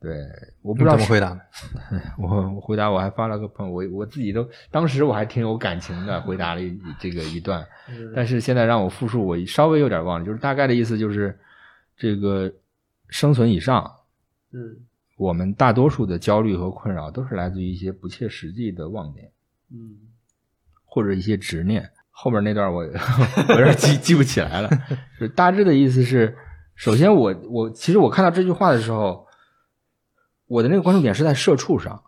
[0.00, 0.24] 对，
[0.62, 1.36] 我不知道怎么回答？
[2.20, 7.66] 我我回答我还发了个朋友，我我自己都当时我还挺有感情的，回答了一这个一段，
[8.14, 11.36] 但是现在让我复述，我稍微有点忘了，就是大概的意思就是
[11.96, 12.52] 这个
[13.08, 13.90] 生存以上，
[14.52, 14.60] 嗯
[15.16, 19.28] 我们大多数的焦虑和困扰都是来自于一些不切实际的妄念
[19.72, 19.98] 嗯
[20.84, 21.90] 或者一些执念。
[22.10, 22.80] 后边那段我
[23.48, 24.68] 我有点记记不起来了，
[25.18, 26.36] 就是大致的意思是，
[26.74, 29.24] 首先我我其实我看到这句话的时候，
[30.46, 32.02] 我的那个关注点是在社畜上，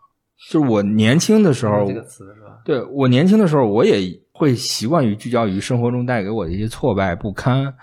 [0.49, 2.61] 就是我年轻的时候，这个词是吧？
[2.65, 7.73] 对我年轻的时候，我也会习惯于聚焦于生活中带给我的一些挫败、不堪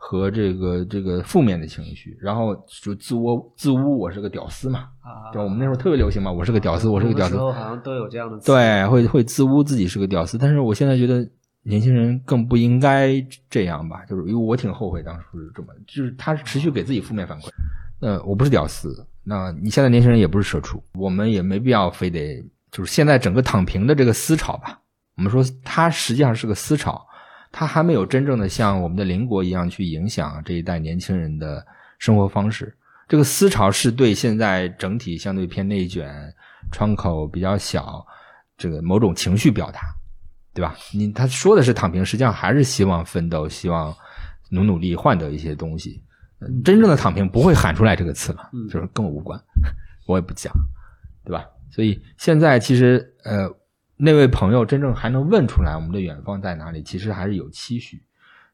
[0.00, 4.88] 和这个这个负面的情绪，然后就自我自污，我是个屌丝嘛。
[5.00, 7.42] 啊，就我们那时候特别流行嘛，我是个屌丝，我是个屌丝那时。
[7.42, 8.38] 候好像都有这样的。
[8.38, 11.28] 对，会会自污自己是个屌丝，但是我现在觉得
[11.64, 13.14] 年轻人更不应该
[13.50, 17.48] 这样吧，就是因为我挺后悔当初是这么，就是他是持续给自己负面反馈。
[18.00, 22.40] 呃，我不是屌丝，那你现在年轻人也不是社畜，我们也没必要非得
[22.70, 24.78] 就是现在整个躺平的这个思潮吧，
[25.16, 27.04] 我们说它实际上是个思潮，
[27.58, 31.66] 它还没有真正的像我们的邻国一样去影响这一代年轻人的
[31.98, 32.72] 生活方式。
[33.08, 36.08] 这个思潮是对现在整体相对偏内卷、
[36.70, 38.06] 窗口比较小，
[38.56, 39.80] 这个某种情绪表达，
[40.54, 40.76] 对吧？
[40.94, 43.92] 你他说的是躺平，实际上还是希望奋斗，希望
[44.50, 46.00] 努努力换得一些东西。
[46.38, 49.36] 呃真正的躺平不会喊出来这个词嘛，嗯就是跟我无关，
[50.06, 50.54] 我也不讲，
[51.24, 51.44] 对吧？
[51.72, 53.50] 所以现在其实呃，
[53.98, 58.00] 那位朋友真正还能问出来我们的远方在哪里，其实还是有期许。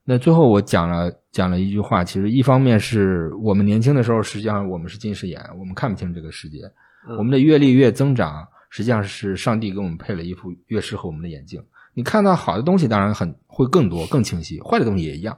[0.02, 6.60] 那最后我讲了讲了一句话，其实一方面是我们年轻的时候，实际上我们是近视眼，我们看不清这个世界。
[7.06, 11.62] 嗯我们的阅历越增长，实际上是上帝给我们配了一副越适合我们的眼镜。
[11.92, 15.36] 你看到好的东西，当然很会更多、更清晰；坏的东西也一样。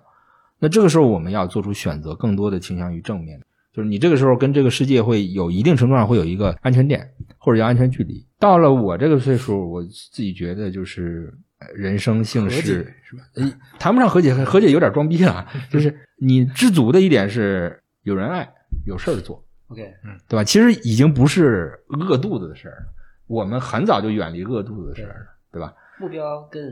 [0.58, 3.40] 那这个时候我们要做出选择，更多的倾向于正面。
[3.72, 8.25] 就是你这个时候跟这个世界会有一定程度上会有一个安全点，或者叫安全距离。
[8.38, 13.22] 到了我这个岁数，我自己觉得就是呃人生幸事是吧？
[13.34, 15.46] 呃，谈不上和解，和解有点装逼了。
[15.70, 18.48] 就是你知足的一点是有人爱，
[18.84, 19.42] 有事儿做。
[19.68, 20.44] OK，嗯对吧？
[20.44, 22.86] 其实已经不是饿肚子的事儿了，
[23.26, 25.74] 我们很早就远离饿肚子的事儿了，对吧？
[25.98, 26.62] 目标更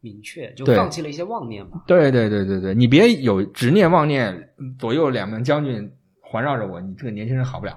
[0.00, 1.82] 明确，就放弃了一些妄念吧。
[1.86, 7.76] 对对对对对，你别有执念妄念，左右两名将军环绕着我，你这个年轻人好不了，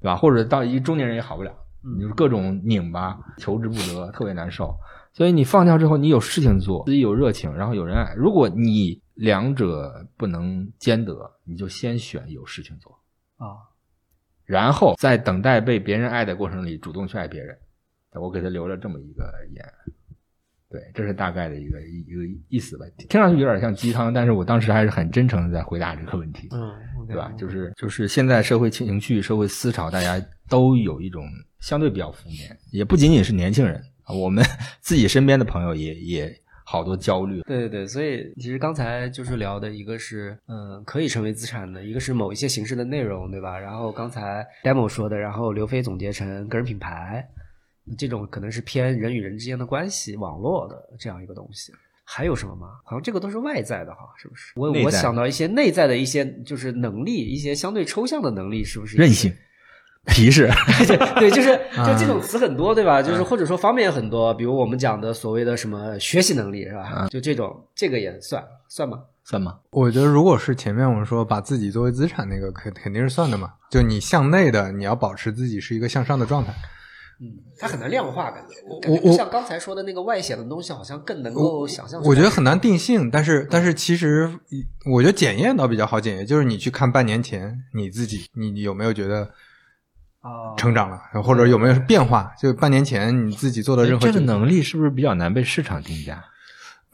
[0.00, 0.16] 对吧？
[0.16, 4.74] 或者到一中年人也好不了，嗯你就是各种拧巴，求之不得，特别难受。
[5.12, 8.14] 所以你放掉之后，你有事情做，自己有热情，然后有人爱。
[8.16, 12.92] 如果你两者不能兼得，你就先选有事情做。
[13.36, 13.60] 啊，
[14.44, 17.56] 然后在等待被别人爱的过程里，主动去爱别人。
[18.14, 19.24] 我给他留了这么一个
[19.54, 19.64] 言，
[20.68, 22.84] 对，这是大概的一个一一个意思吧。
[22.98, 26.74] 听上去有点像鸡汤，但是我当时还是很真诚的在回答这个问题，嗯，
[27.12, 27.32] 对吧？
[27.38, 31.24] 就是就是现在社会情绪、社会思潮，大家都有一种
[31.60, 34.44] 相对比较负面，也不仅仅是年轻人，我们
[34.80, 37.40] 自己身边的朋友也也好多焦虑。
[37.42, 43.58] 对对对，所以其实刚才就是聊的一个是，嗯，可以成为资产的，一个是某一些形式的内容，对吧？
[43.58, 47.28] 然后刚才 demo 说的，然后刘飞总结成个人品牌，
[47.98, 51.72] 这种可能是偏人与人之间的关系、网络的这样一个东西。
[52.04, 52.68] 还有什么吗？
[52.84, 54.52] 好像这个都是外在的哈，是不是？
[54.56, 58.96] 我我想到一些内在的一些就是能力，一些相对抽象的能力，是不是？
[58.96, 59.32] 韧性、
[60.06, 60.50] 皮实，
[61.16, 63.02] 对，就是 啊就这种词很多，对吧？
[63.02, 67.06] 就是或者说方面很多，比如我们讲的所谓的什么学习能力，是吧？
[67.08, 69.00] 就这种，这个也算算吗？
[69.24, 69.58] 算吗？
[69.70, 73.52] 我觉得如果是前面我们说把自己作为资产那个，肯肯定是算的嘛。
[73.70, 76.52] 就你向内的，你要保持自己是一个向上的状态。
[77.22, 82.10] 嗯，它很难量化，感觉我感觉不我像刚才说的那个外显的东西，好像更能够想象出来。
[82.10, 84.28] 我觉得很难定性，但是但是其实
[84.90, 89.30] 我觉得检验倒比较好检验，就是你去看半年前你自己，你有没有觉得
[90.20, 92.32] 啊，成长了，或者有没有变化？
[92.40, 96.24] 就半年前你自己做的任何这个能力是不是比较难被市场定价？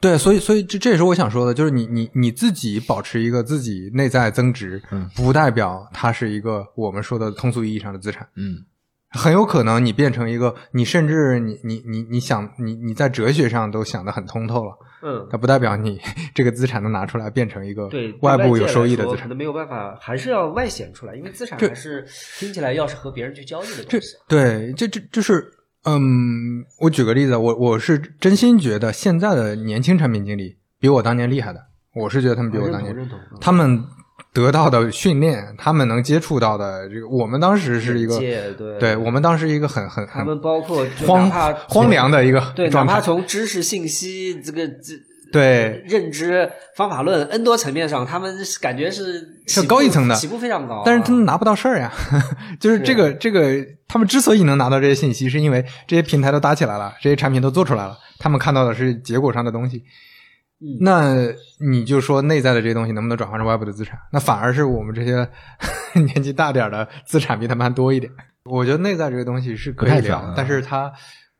[0.00, 8.28] 对，所以所以这这也是我想说的，就是你你你自己保持一个自己内在增值，嗯不代表它是一个我们说的通俗意义上的资产。
[8.36, 8.64] 嗯，
[9.10, 15.98] 很有可能你变成一个，你甚至你你你你想你你在哲学上都想得很通透了，嗯，它不代表你
[16.34, 19.18] 这个资产能拿出来变成一个对，外部有收益的资产。
[19.18, 22.06] 说可能没有办法，还是要外显出来，因为资产还是
[22.38, 24.16] 听起来要是和别人去交易的东西。
[24.28, 25.50] 对，这这就是
[25.84, 31.60] 嗯，我举个例子，我我是真心觉得现在的年轻产品经理比我当年厉害的，
[31.94, 32.94] 我是觉得他们比我当年
[33.40, 33.82] 他们
[34.38, 41.28] 得到的训练，他们能接触到的这个，我们当时是一个，对对我们当时一个很很很他们包括荒
[41.68, 42.84] 荒凉的一个对，哪。
[42.84, 44.94] 怕从知识信息这个这
[45.30, 50.82] 对认知、方法论 N 多层面上，他们感觉是是高一层的起步非常高啊。
[50.86, 51.92] 但是他们拿不到事儿呀，
[52.58, 53.54] 就是这个这个，
[53.88, 59.82] 他们之所以能拿到这些信息，是因为这些平台都搭起来了，这些产品都做出来了，他们看到的是结果上的东西。
[60.60, 61.14] 嗯那
[61.60, 63.98] 你就说内在的这些东西能不能转化成外部的资产？
[64.12, 65.28] 那反而是我们这些
[65.94, 68.12] 年纪大点儿的资产比他们还多一点。
[68.44, 70.90] 我觉得内在这个东西是可以聊但是它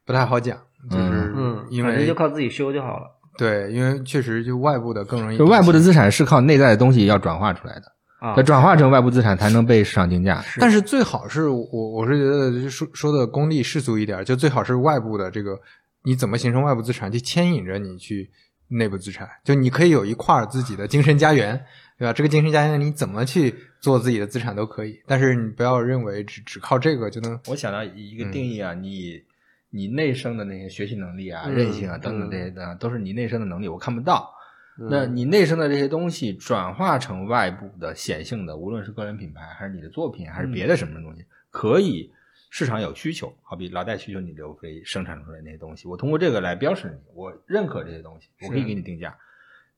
[0.04, 0.56] 不太好讲，
[0.90, 3.06] 就是嗯，因为就靠自己修就好了
[3.36, 7.82] 对，因为确实就外部的更容易就外部的资产是靠内在的东西要转化出来的，
[8.20, 8.42] 啊它。
[8.42, 10.44] 转化成外部资产才能被市场竞价。
[10.58, 15.58] 但是最好是我我是觉得就是说说的功利世俗一点，就最好是外部的这个
[16.04, 18.30] 你怎么形成外部资产，去牵引着你去
[18.68, 19.28] 内部资产。
[19.44, 21.64] 就你可以有一块儿自己的精神家园，
[21.98, 22.12] 对吧？
[22.12, 27.38] 这个精神家园你怎么去做自己的资产都可以，但是你不要认为只只靠这个就能。
[27.48, 29.22] 我想到一个嗯定义啊，你
[29.70, 34.34] 你内生的那些学习能力啊、嗯韧性啊等等嗯这些的，都是你内生的能力，我看不到。
[34.80, 42.12] 嗯那你内生的这些东西转化成外部的显性的，无论是个人品牌，还是你的作品，还是别的什么东西，可以
[42.50, 49.16] 市场有需求，好比老戴需求你刘飞生产出来那些东西，我通过这个来标识你，我认可这些东西，我可以给你定价。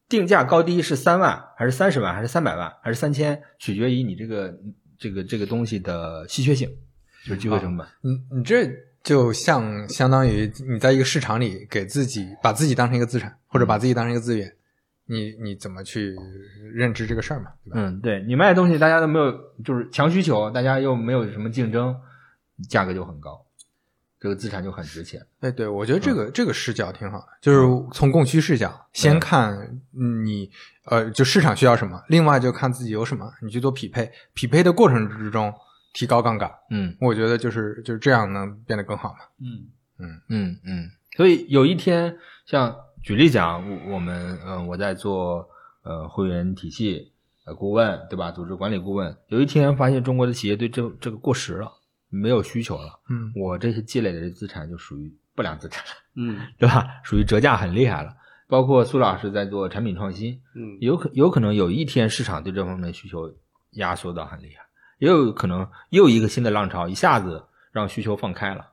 [0.08, 4.58] 定价高低是三万还是三十万还是三百万还是三千，取决于你这个
[4.98, 6.68] 这个这个东西的稀缺性，
[7.24, 7.86] 就是机会成本。
[8.02, 8.68] 你你这
[9.04, 14.52] 就像相当于你在一个市场里给自己把自己当成一个资产，或者把自己当成一个资源，
[15.06, 16.16] 你你怎么去
[16.74, 17.52] 认知这个事儿嘛？
[17.64, 17.80] 对吧？
[17.80, 19.32] 嗯，对你卖的东西大家都没有，
[19.64, 21.96] 就是强需求，大家又没有什么竞争，
[22.68, 23.44] 价格就很高，
[24.18, 25.24] 这个资产就很值钱。
[25.40, 27.61] 哎，对，我觉得这个、这个视角挺好的，就是
[27.92, 29.80] 从供需视角，先看
[30.24, 30.50] 你
[30.84, 34.11] 呃，就市场需要什么，另外就看自己有什么，你去做匹配。
[34.34, 35.52] 匹配的过程之中，
[35.92, 39.18] 提高杠杆，嗯我觉得就是就是这样能变得更好嘛。
[39.40, 45.48] 嗯嗯嗯嗯，所以有一天，像举例讲，我我们嗯、呃我在做
[45.82, 47.12] 呃会员体系
[47.44, 48.30] 呃顾问，对吧？
[48.30, 51.72] 组织管理顾问，有一天发现中国的企业对这这个过时了，
[52.11, 56.86] 没有需求了，嗯我这些积累的这资产就属于不良资产了，嗯 对吧？
[57.02, 58.14] 属于折价很厉害了。
[58.48, 63.32] 包括苏老师在做产品创新，嗯有可有可能有一天市场对这方面的需求
[63.72, 64.64] 压缩到很厉害，
[64.98, 68.66] 也有可能又一个新的浪潮一下子让需求放开了，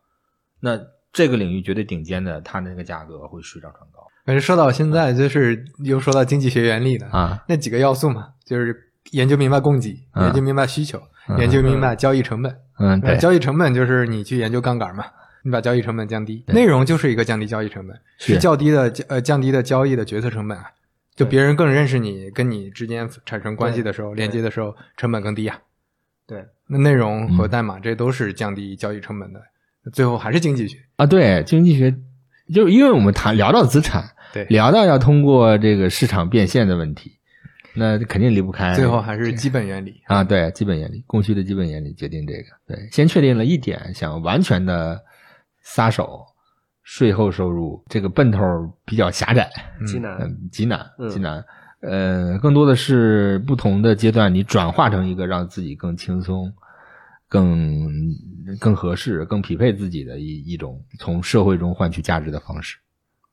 [0.59, 0.79] 那
[1.13, 7.43] 这个领域绝对顶尖的，它那个价格会水涨船高反正说到现在，就是又说到经济学原理了，啊。
[7.47, 12.51] 那几个要素嘛，就是研究明白供给，嗯研究明白需求，嗯研究明白交易成本。
[12.51, 15.05] 嗯，呃对，交易成本就是你去研究杠杆嘛，
[15.43, 18.33] 你把交易成本降低，内容就是一个降低交易成本，是。
[18.33, 20.65] 是较低的呃降低的交易的决策成本啊。
[21.15, 24.17] 就别人更认识你，跟你之间产生关系的时候，对。
[24.17, 25.57] 连接的时候，成本更低啊。
[26.27, 29.41] 对，那内容和嗯代码这都是降低交易成本的，
[29.91, 30.77] 最后还是经济学。
[30.97, 31.91] 啊，对，经济学
[32.53, 37.16] 就是因为我们谈聊到资产，对，聊到要通过这个市场变现的问题，
[37.77, 40.01] 那肯定离不开最后还是基本原理。
[40.07, 42.45] 啊，对，基本原理，供需的基本原理决定这个。
[42.65, 44.99] 对，先确定了一点，想完全的
[45.61, 46.25] 撒手，
[46.81, 48.41] 税后收入这个奔头
[48.83, 49.47] 比较狭窄，
[49.85, 50.17] 极难。
[50.19, 51.45] 嗯，极难，嗯极难。
[51.81, 56.51] 呃，更多的是不同的阶段，你转化成一个让自己更轻松、
[57.29, 57.87] 更
[58.59, 62.77] 更合适、更匹配自己的一一种从社会中换取价值的方式，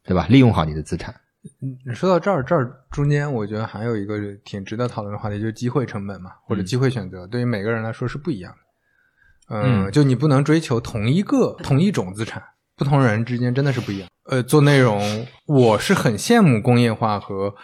[0.04, 0.26] 对吧？
[0.28, 1.14] 利用好你的资产。
[1.60, 8.58] 嗯说到这儿，这儿中间我觉得还有一个挺值得讨论的话题，就是机会成本嘛，或者嗯机会选择，对于每个人来说是不一样的。
[9.56, 12.42] 嗯，嗯就你不能追求同一个同一种资产，
[12.76, 14.08] 不同人之间真的是不一样。
[14.24, 17.54] 呃，做内容，我是很羡慕工业化和，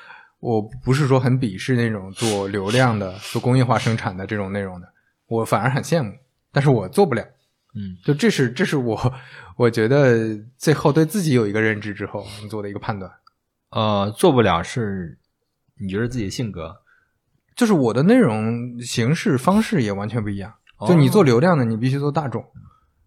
[0.41, 4.87] 我不是说很鄙视那种做流量的、做工业化生产的这种内容的，
[5.27, 6.13] 我反而很羡慕，
[6.53, 7.25] 但是我做不了。
[7.73, 9.15] 嗯就这是这是我
[9.57, 13.09] 我觉得最后对自己有一个认知之后做的一个判断。
[13.71, 15.19] 呃，做不了是
[15.81, 16.77] 你觉得自己的性格，
[17.57, 20.55] 就是我的内容形式方式也完全不一样。
[20.79, 22.43] 哦就你做流量的，你必须做大众。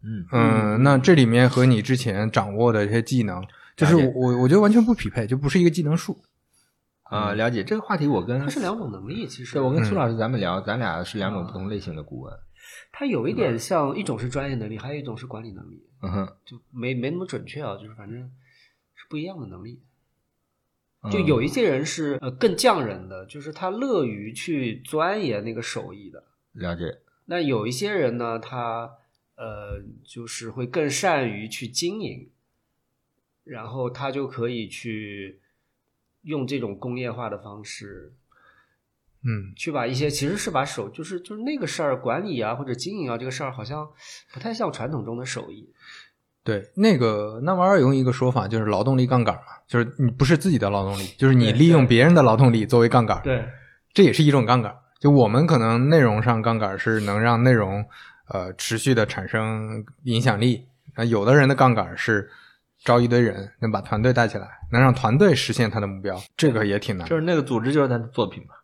[0.04, 3.42] 嗯嗯，那这里面和你之前掌握的一些技能，
[3.76, 6.22] 就是我我我觉得完全不匹配，就不是一个技能树。
[7.04, 12.34] 啊、了解这个话题，我跟它是两种能力，其实对我跟苏嗯老师咱们聊，咱俩是两种不同类型的顾问。
[12.92, 18.20] 它有一点像，一种是专业能力，还有一种是管理能力，嗯哼，就没没那么准确啊，就是反正
[18.96, 19.82] 是不一样的能力。
[21.04, 26.24] 嗯就有一些人是呃更匠人的，就是他乐于去钻研那个手艺的。
[26.54, 28.90] 了解，那有一些人呢，他
[29.36, 32.30] 呃就是会更善于去经营，
[33.44, 35.42] 然后他就可以去
[36.22, 38.14] 用这种工业化的方式
[39.26, 43.90] 嗯，去把一些其实是把手就是就是那个事儿管理啊或者经营啊这个事儿好像
[44.34, 45.74] 不太像传统中的手艺。
[46.44, 53.48] 对，那个那玩意儿用一个说法就是劳动力杠杆嘛，就是你不是自己的劳动力，就是你利用别人的劳动力作为杠杆，对，
[53.94, 54.76] 这也是一种杠杆。
[55.00, 57.86] 就我们可能内容上杠杆是能让内容
[58.30, 60.66] 呃持续的产生影响力，
[60.96, 62.30] 啊，有的人的杠杆是
[62.84, 67.16] 招一堆人，能把团队带起来，能让团队实现他的目标，这个也挺难就。
[67.16, 68.56] 是那个组织就是他的作品嘛，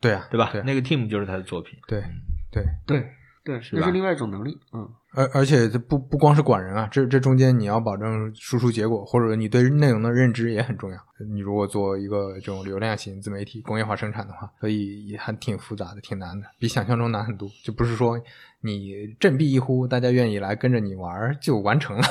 [0.00, 0.50] 对啊，对吧？
[0.52, 1.78] 对那个 team 就是他的作品。
[1.86, 2.02] 对
[2.50, 3.06] 对，对
[3.42, 10.98] 对，是吧那是另外一种能力，嗯，而而且这不不光是管人啊，这这中间你要保证输出结果，或者你对内容的认知也很重要。
[11.28, 17.48] 你如果做一个这种流量型自媒体工业化生产的话，所以也还挺复杂的，挺难的，比想象中难很多。
[17.64, 18.20] 就不是说
[18.60, 22.04] 你振臂一呼，大家愿意来跟着你玩就完成了。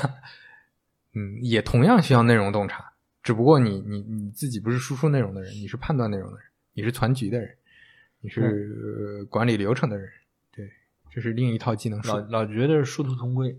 [1.15, 2.85] 嗯，也同样需要内容洞察，
[3.23, 7.49] 只不过你你你自己不是输出内容的人，你是判断内容的人，你是传局的人，
[8.19, 10.13] 你是、呃管理流程的人，对，
[11.11, 12.43] 这是另一套技能树老。
[12.43, 13.51] 老觉得殊途同归，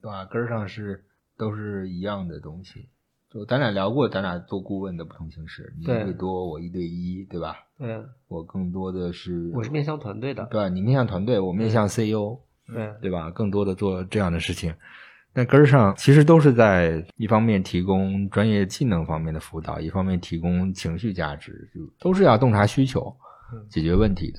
[0.00, 0.24] 对吧？
[0.26, 1.04] 根儿上是
[1.36, 2.88] 都是一样的东西。
[3.30, 7.56] 就咱俩聊过，咱俩做顾问的不同形式，你一对对多，我一对一，对吧？
[7.76, 10.68] 对，我更多的是我是面向团队的，对吧？
[10.68, 12.38] 你面向团队，我面向 CEO，
[12.72, 13.30] 对对吧？
[13.32, 14.72] 更多的做这样的事情。
[15.32, 23.16] 但根儿上其实都是在一方面提供专业技能方面的辅导，一方面提供情绪价值，就都是要洞察需求
[23.52, 24.38] 嗯、解决问题的，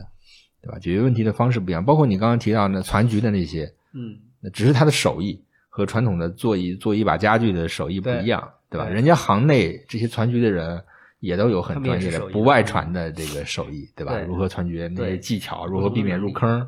[0.66, 0.80] 对吧？
[0.80, 5.40] 解决问题的方式不一样，包括你刚刚提到那攒局的那些，嗯，那只是他的手艺
[5.70, 8.88] 和传统的做一做一把家具的手艺不一样，对吧？
[8.88, 10.82] 人家行内这些攒局的人
[11.20, 14.14] 也都有很专业的不外传的这个手艺， 对吧？
[14.14, 16.68] 对如何攒局那些技巧，如何避免入坑，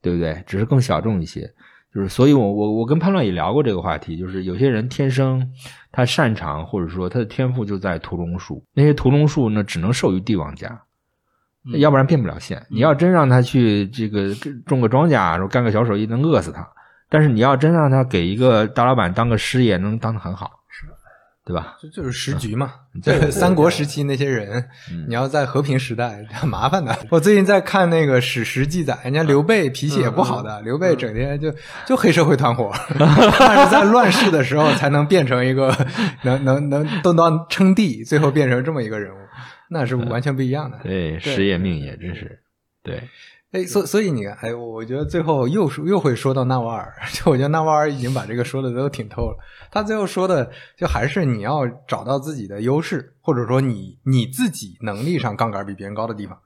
[0.00, 0.42] 对不对？
[0.46, 1.52] 只是更小众一些。
[1.94, 5.50] 就是，所以我我我跟潘乱也聊过这个话题，就是有些人天生
[5.90, 10.78] 他擅长，或者说他的天赋就在屠龙术，那些屠龙术呢只能授予帝王家，
[11.66, 11.78] 嗯。
[11.80, 12.64] 要不然变不了现。
[12.68, 14.34] 你要真让他去这个
[14.66, 16.66] 种个庄稼，然后干个小手艺，能饿死他。
[17.08, 20.86] 但是你要真让他给一个大老板当个师爷，能当得很好，是，
[21.44, 21.76] 对吧？
[21.80, 22.72] 这就是时局嘛，
[23.30, 25.06] 三国时期那些人，嗯。
[25.06, 26.98] 你要在和平时代很麻烦的。
[27.10, 31.54] 我最近在看那个史实记载，人家刘备脾气也不好的，刘备整天就
[31.86, 35.72] 就黑社会团伙，但是在乱世的时候才能变成一个
[36.24, 39.18] 能能能动到称帝，最后变成这么一个人物，
[39.70, 40.78] 那是完全不一样的。
[40.82, 42.40] 对，师爷命也真是，
[42.82, 43.02] 对，
[43.52, 49.36] 哎，所所以你看，哎，我觉得最后又说又会说到纳瓦尔， 就我觉得纳瓦尔已经把这个说的都挺透了。
[49.70, 56.38] 他最后说的就还是你要找到自己的优势，或者说你你自己能力上杠杆比别人高的地方。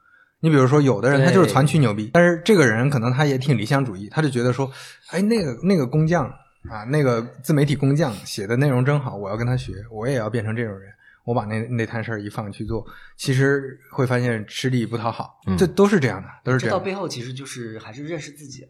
[0.42, 4.70] 你比如说，有的人他就是对传驱牛逼，但是这个人可能他也挺理想主义，他就觉得说，
[5.10, 6.24] 哎，那个那个工匠
[6.70, 10.90] 啊，那个自媒体工匠写的内容真好，我要跟他学，我也要变成这种人。
[11.24, 12.84] 我把那那摊事儿一放去做，
[13.16, 16.72] 其实会发现吃力不讨好，嗯这都是这样的，都是这样。
[16.74, 18.66] 这到背后其实就是还是认识自己，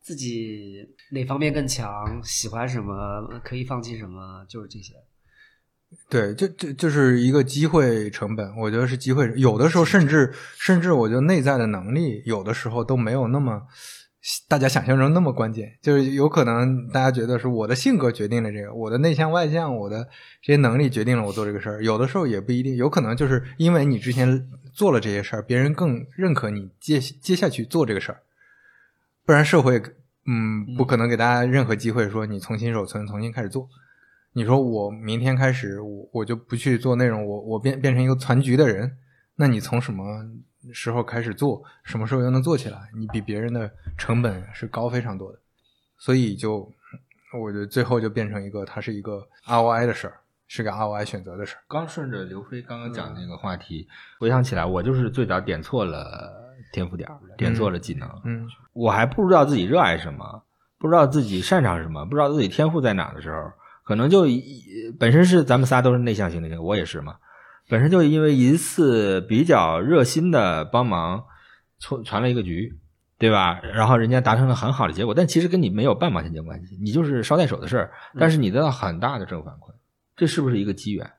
[0.00, 2.94] 自己哪方面更强，喜欢什么，
[3.44, 4.94] 可以放弃什么，就是这些。
[6.08, 9.30] 对，就就就是一个机会成本，我觉得是机会。
[9.36, 13.60] 有的时候甚至甚至，我觉得内在的能力，有的时候都没有那么
[14.48, 15.78] 大家想象中那么关键。
[15.82, 20.08] 就是有可能大家觉得是我的性格决定了这个，我的内向外向，我的
[20.40, 21.84] 这些能力决定了我做这个事儿。
[21.84, 28.22] 有的时候也不一定，有可能就是因为你之前做了这些事儿，别人更认可你接接下去做这个事儿，
[29.26, 29.82] 不然社会
[30.26, 33.68] 嗯不可能给大家任何机会说你重新手村，重新开始做。
[34.34, 38.96] 你说我明天开始，我我就不去做内容，我我变变成一个攒局的人，
[39.36, 40.04] 那你从什么
[40.72, 42.78] 时候开始做，什么时候又能做起来？
[42.94, 45.38] 你比别人的成本是高非常多的，
[45.98, 46.70] 所以就
[47.40, 51.62] 我觉得最后就变成一个，它是一个 ROI 的事儿，是个 ROI 选择的事儿。
[51.66, 53.88] 刚顺着刘飞刚刚讲那个话题，
[54.20, 60.42] 回想起来，我就是最早点错了天赋点，点错了技能，嗯我还不知道自己热爱什么，
[60.78, 63.50] 不知道自己擅长什么，不知道自己天赋在哪的时候，
[63.84, 67.16] 可能就一本身是咱们仨都是内向型的人，我也是嘛，
[67.68, 71.24] 本身就因为一次比较热心的帮忙
[71.78, 72.78] 传传了一个局，
[73.18, 73.60] 对吧？
[73.60, 79.72] 然后人家达成了很好的结果，但其实跟你没有半毛钱关系，你就是捎带手的事儿，但是你得到很大的正反馈，
[80.16, 81.10] 这是不是一个机缘？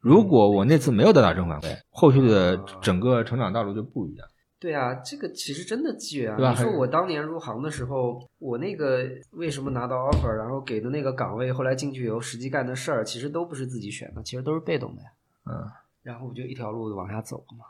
[0.00, 4.26] 如果我那次没有得到正反馈，后续的整个成长道路就不一样。
[4.60, 6.50] 对啊，这个其实真的机缘啊！
[6.50, 15.08] 你说我当年入行的时候，我那个为什么拿到 offer，然后给的那个岗位，后来进去以后实际干的事儿，其实都不是自己选的，其实都是被动的呀。
[15.46, 15.70] 嗯，
[16.02, 17.64] 然后我就一条路往下走了嘛。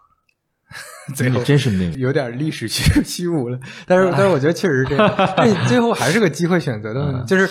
[1.14, 1.92] 最后真是命。
[1.92, 1.98] 运。
[1.98, 7.26] 有点历史虚虚无了，但是但是我觉得确实是这样， 这最后还是个机会选择的问题，嗯。
[7.26, 7.48] 就是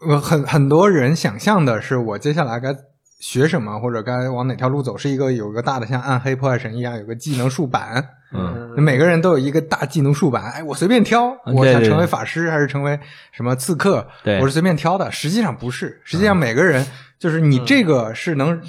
[0.00, 2.74] 我很很多人想象的是我接下来该
[3.20, 8.74] 学什么或者该往哪条路走，是一个有个大的像暗黑破坏神一样有个技能树板，嗯。
[8.76, 12.98] 每个人都有一个大技能树板，哎，我随便挑，我想成为法师还是成为
[13.32, 14.38] 什么刺客，对。
[14.40, 15.10] 我是随便挑的。
[15.10, 16.84] 实际上不是，实际上每个人
[17.18, 18.62] 就是你这个是能呃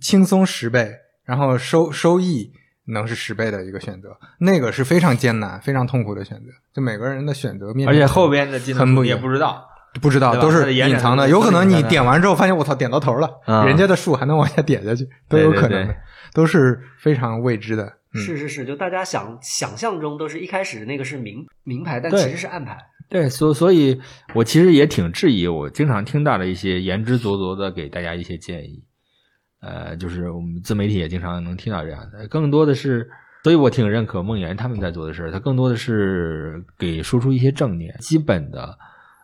[0.00, 0.92] 轻松十倍，
[1.24, 2.52] 然后收收益
[2.86, 6.52] 能是十倍的一个选择，那个是非常艰难、非常痛苦的选择。
[6.72, 9.66] 就每个人的选择面，而且后边的技能也很不一样不知道，
[10.00, 15.96] 不知道都是隐藏的，有可能你点完之后发现我操点到头了，嗯人家的数还能往下点下去，都有可能的，对对对
[16.34, 17.92] 都是非常未知的。
[18.14, 22.78] 嗯、是是是，就大家想想象中都是一开始那个是明明牌，但其实是暗牌。
[23.08, 24.00] 对，所所以，
[24.34, 28.82] 我其实也挺质疑，我经常听到的一些言之凿凿的给大家一些建议，
[29.60, 33.08] 呃，就是我们自媒体也经常能听到这样的，更多的是，
[33.42, 38.78] 所以我挺认可梦岩他们在做的事儿，他更多的是给输出一些正念、基本的，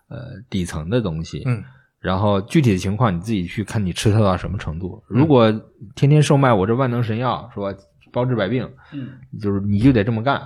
[0.08, 1.62] 呃，底层的东西，嗯，
[2.00, 5.02] 然后具体的情况你自己去看你吃透到什么程度。
[5.06, 5.52] 如果
[5.94, 7.74] 天天售卖我这万能神药，说
[8.10, 9.10] 包治百病，嗯，
[9.40, 10.40] 就是你就得这么干，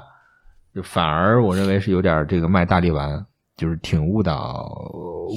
[0.74, 3.24] 就反而我认为是有点这个卖大力丸，
[3.56, 4.68] 就是挺误导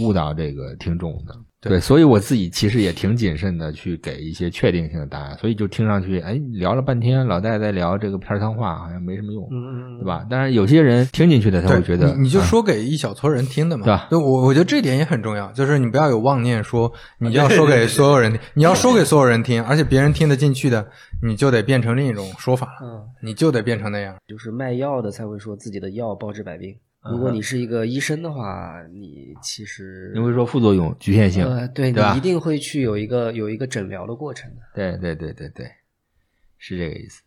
[0.02, 1.36] 误导这个听众的。
[1.62, 10.26] 对所以我自己其实也挺谨慎的去给一些确定性的答案，所以就听上去，哎，聊了半天，老戴在聊这个片儿汤话，好像没什么用，嗯嗯对吧？
[10.30, 20.88] 但是有些人听进去的，他，会觉得，你你就啊说给一小撮人听的嘛，对吧我我觉得这点也很重要，就是你不要有妄念说你要说给所有人听，你要说给所有人听，而且别人听得进去的，
[21.22, 24.16] 你就得变成另一种说法了，嗯，你就得变成那样。
[24.28, 26.78] 就是卖药的才会说自己的药包治百病。
[27.02, 34.62] 嗯如果你是一个医生的话，你其实你会说副作用局限性，呃，对对你一定会去有一个有一个诊疗的过程的。
[34.76, 35.72] 对对对对对，
[36.58, 37.24] 是这个意思。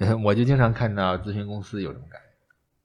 [0.24, 2.20] 我就经常看到咨询公司有这种感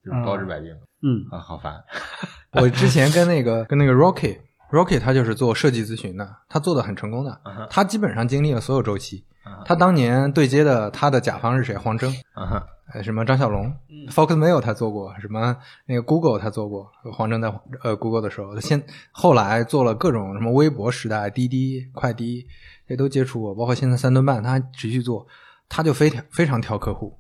[0.04, 0.72] 觉，就是包治百病、
[1.02, 1.84] 嗯啊，好烦。
[2.62, 4.38] 我之前跟那个跟那个 Rocky
[4.76, 9.26] Rocky 他就是做设计咨询的，他做的很成功的他基本上经历了所有周期。
[9.64, 11.78] 他当年对接的他的甲方是谁？
[11.78, 12.12] 黄峥。
[12.34, 13.72] 啊哈，呃，什么张小龙、
[14.10, 17.54] f o x Mail 他做过，什么那个 Google 他做过，黄峥在
[17.84, 22.46] 呃 Google 的时候，现后来做了各种什么微博时代、滴滴、快滴，
[22.88, 25.26] 这都接触过，包括现在三顿半他还持续做，
[25.70, 27.18] 他就非常非常挑客户，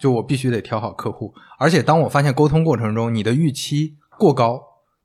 [0.00, 4.60] 就我必须得挑好客户，而且当我发现沟通过程中你的预期过高，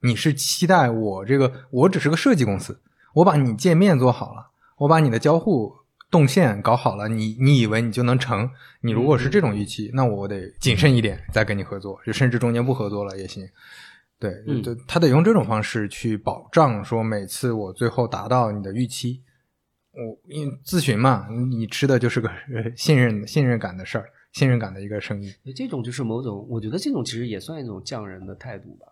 [0.06, 2.80] 你是期待我这个我只是个设计公司，
[3.16, 5.74] 我把你界面做好了，我把你的交互
[6.12, 8.50] 动线搞好了，你你以为你就能成？
[8.82, 13.48] 你如果是这种预期，那我得谨慎一点再跟你合作，就甚至中间不合作了也行。
[14.18, 19.22] 对，嗯对，他得用这种方式去保障说每次我最后达到你的预期。
[19.92, 25.34] 我因为咨询嘛，你吃的就是个呃 信任信任感的事儿，信任感的一个生意。
[25.56, 28.88] 这种就是某种，我觉得这种其实也算一种匠人的态度吧。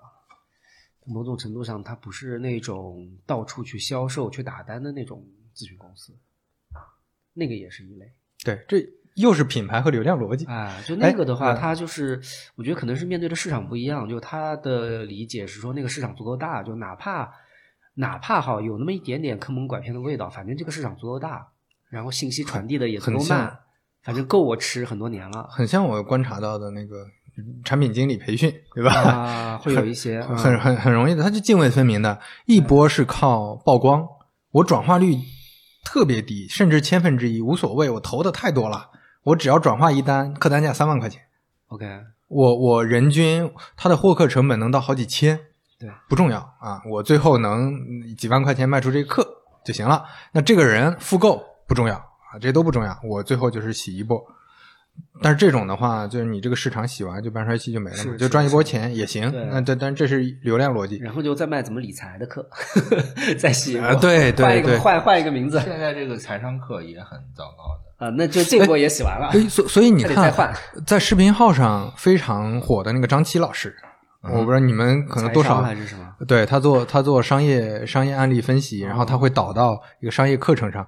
[1.06, 5.26] 某种程度上，它不是那种到处去销售、去打单的那种
[5.56, 6.14] 咨询公司，
[7.34, 8.12] 那个也是一类。
[8.44, 8.86] 对，这
[9.16, 10.46] 又是品牌和流量逻辑。
[10.46, 12.22] 啊，就那个的话，哎嗯他就是
[12.56, 17.34] 我觉得可能是面对的市场不一样，就他的理解是说那个市场足够大，就哪怕
[17.96, 21.52] 哪怕哈有那么一点点坑蒙拐骗的味道，反正这个市场足够大，
[21.90, 23.60] 然后信息传递的也足够很慢，
[24.02, 27.06] 反正够我吃很多年了很像我观察到的那个
[27.64, 28.94] 产品经理培训，对吧？
[28.94, 32.20] 啊，会有一些很很很很容易的，它就泾渭分明的。
[32.46, 34.08] 一波是靠曝光，
[34.52, 35.18] 我转化率
[35.84, 38.90] 特别低，甚至千分之一无所谓，我投的太多了，
[39.24, 41.22] 我只要转化一单，客单价三万块钱
[41.70, 41.86] ，OK，
[42.28, 45.40] 我我人均它的获客成本能到好几千，
[45.80, 49.28] 对，不重要啊，我最后能嗯几万块钱卖出这个课
[49.66, 50.06] 就行了。
[50.32, 54.24] 那这个人复购不重要啊，这都不重要，我最后就是洗一波。
[55.22, 59.32] 但是这种的话，就是你这个市场洗完，就半衰期就没了嘛，就赚一波钱也行。
[59.52, 60.98] 那但但这是流量逻辑。
[60.98, 62.46] 然后就再卖怎么理财的课，
[63.40, 68.06] 再洗一波啊对对换一个对换换一个名字现在这个财商课也很糟糕的。
[68.06, 70.54] 啊，那就这波也洗完了，所以所所以你看换，
[70.86, 73.74] 在视频号上非常火的那个张琪老师，
[74.24, 76.04] 我不知道你们可能多少还是什么？
[76.28, 80.86] 对他做他做商业商业案例分析，然后他会导到一个商业课程上。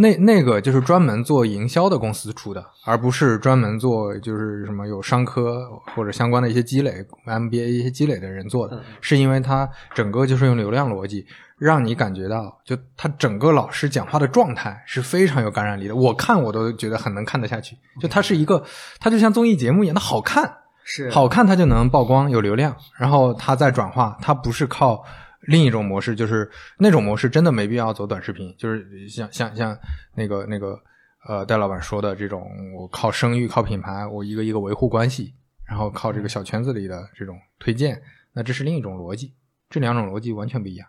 [0.00, 11.26] 那那个就是专门做营销的公司出的，而不是专门做就是什么有商科或者相关的一些积累 MBA 一些积累的人做的嗯，是因为它整个就是用流量逻辑，
[11.58, 15.94] 让你感觉到就他整个老师讲话的状态是非常有感染力的。
[15.94, 18.64] 我看我都觉得很能看得下去，就它是一个，
[18.98, 20.50] 它就像综艺节目一样，他好看，
[20.82, 21.10] 是。
[21.10, 25.04] 好看，它就能曝光有流量，然后它再转化，它不是靠
[25.42, 29.78] 另一种模式，就是那种模式真的没必要走短视频，就是像像像
[30.14, 30.78] 那个那个
[31.26, 32.46] 呃戴老板说的这种，
[32.76, 35.34] 我靠声誉、靠品牌，我一个一个维护关系，
[35.64, 38.00] 然后靠这个小圈子里的这种推荐，
[38.32, 39.34] 那这是另一种逻辑，
[39.68, 40.86] 这两种逻辑完全不一样。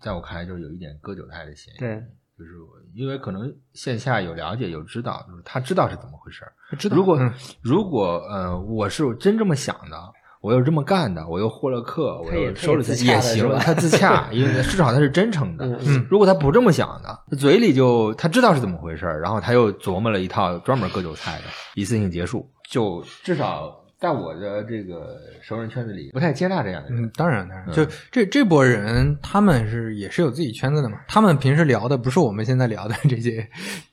[0.00, 1.78] 在我看来，就是有一点割韭菜的嫌疑。
[1.78, 1.94] 对，
[2.36, 2.52] 就是
[2.94, 6.52] 因为可能线下有了解有知道，就是他知道是怎么回事儿。
[6.76, 10.12] 知道如果、嗯如果呃我是真这么想的，
[10.44, 15.66] 我又这么干的，我又获了客，我又收了钱也行，他自洽，因为至少他是真诚的。
[16.10, 21.44] 如果他不这么想的，他嘴里就他知道是怎么回事儿，然后他又琢磨了一套专门割韭菜的，
[21.74, 23.74] 一次性结束，就至少
[24.04, 27.02] 在我的这个熟人圈子里不太接纳这样的人。
[27.02, 30.98] 嗯，当然，当然，嗯就这这波人，他们是也是有自己圈子的嘛。
[31.08, 33.48] 他们平时聊的不是我们现在聊的这些，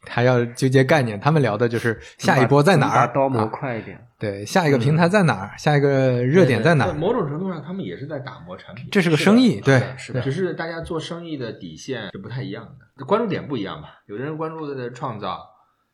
[0.06, 1.18] 还要纠结概念。
[1.18, 3.98] 他们聊的就是下一波在哪儿，磨啊快一点。
[4.20, 8.90] 对，下一个平台在哪儿，下一个热点在哪儿，某种程度上，他们也是在打磨产品。
[8.92, 12.66] 这是个生意，对，是的只是大家做生意的底线是不太一样
[12.98, 14.02] 的，关注点不一样吧？
[14.08, 15.40] 有的人关注的是创造，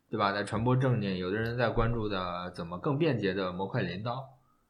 [0.10, 0.32] 对吧？
[0.32, 4.24] 在传播正念；有的人在关注的怎么更便捷的模块镰刀。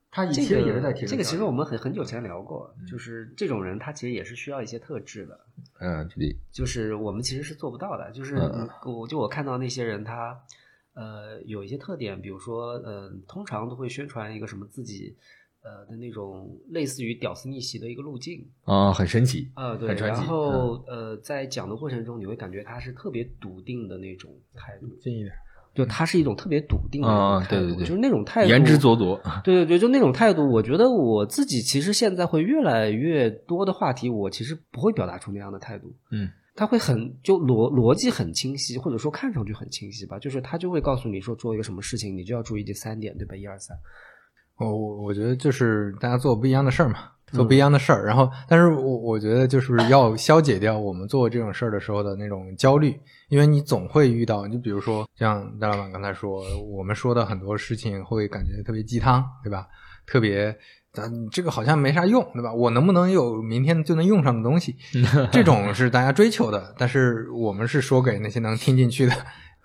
[0.10, 5.40] 他其这实也是在个提升效率这个其实我们很很久前聊过，嗯就是这种人他其实也是需要一些特质的，
[5.80, 6.10] 嗯，
[6.52, 8.10] 就是我们其实是做不到的。
[8.12, 10.40] 就是嗯我就我看到那些人他
[10.94, 15.16] 呃有一些特点，比如说呃通常都会宣传一个什么自己
[15.68, 19.52] 呃的那种类似于屌丝逆袭的一个路径哦，很神奇。
[19.54, 25.34] 啊、对，很传奇然后呃在讲的过程中你会感觉他是特别笃定的那种态度，近一点。
[25.76, 35.96] 就他是一种特别笃定的那啊种态度，对对对就是那种态度言之凿凿，对对对，就那种态度，我觉得我自己其实现在会越来越多的话题，我其实不会表达出那样的态度。
[36.10, 43.36] 嗯，他会很就逻逻辑很清晰，或者说看上去很清晰吧，就是他就会告诉你说做一个什么事情，你就要注意这三点，对吧？
[43.36, 43.78] 一二三。
[44.58, 46.98] 我我我觉得就是大家做不一样的事儿嘛，
[47.32, 48.06] 做不一样的事儿。
[48.06, 59.68] 然后，但是我我觉得就是要消解掉我们做这种事儿的时候的那种焦虑，因为你总会遇到，你比如说像大老板刚才说，我们说的很多事情会感觉特别鸡汤，对吧？
[60.06, 60.58] 特别。
[60.94, 62.52] 咱这个好像没啥用，对吧？
[62.52, 64.76] 我能不能有明天就能用上的东西？
[65.32, 69.14] 这种是大家追求的，但是我们是说给那些能听进去的。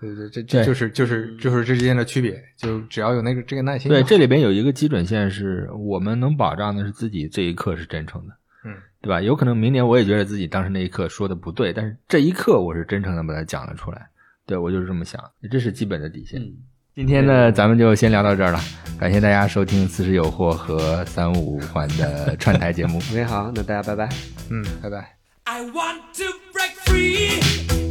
[0.03, 3.89] 对对，这这就是就是就是这之间的区别，就只要有那个这个耐心。
[3.89, 8.33] 对，这里边有一个基准线是我们能保障的是自己这一刻是真诚的，
[8.65, 9.21] 嗯，对吧？
[9.21, 14.07] 有可能明年我也觉得自己当时那一刻说的不对，但是这一刻我是真诚的把它讲了出来。
[14.45, 16.41] 对我就是这么想，这是基本的底线。
[16.41, 16.51] 嗯，
[16.95, 18.59] 今天呢，咱们就先聊到这儿了，
[18.99, 22.97] 感谢大家收听《四十有货》和三五环的串台节目。
[23.09, 24.09] OK，好，那大家拜拜。
[24.51, 25.17] 嗯，拜拜。
[25.45, 27.82] I want to break free.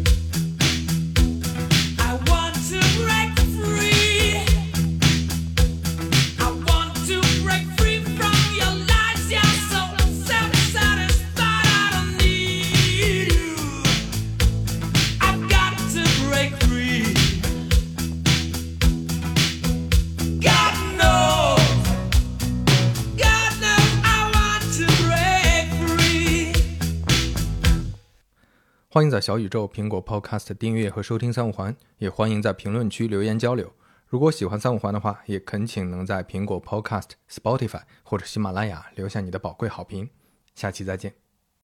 [28.94, 33.72] 欢迎在小宇宙、苹果 Podcast 订阅和收听三五环，也欢迎在评论区留言交流。
[34.06, 40.10] 如果喜欢三五环的话，也恳请能在苹果 Podcast、Spotify 或者喜马拉雅留下你的宝贵好评。
[40.54, 41.21] 下期再见。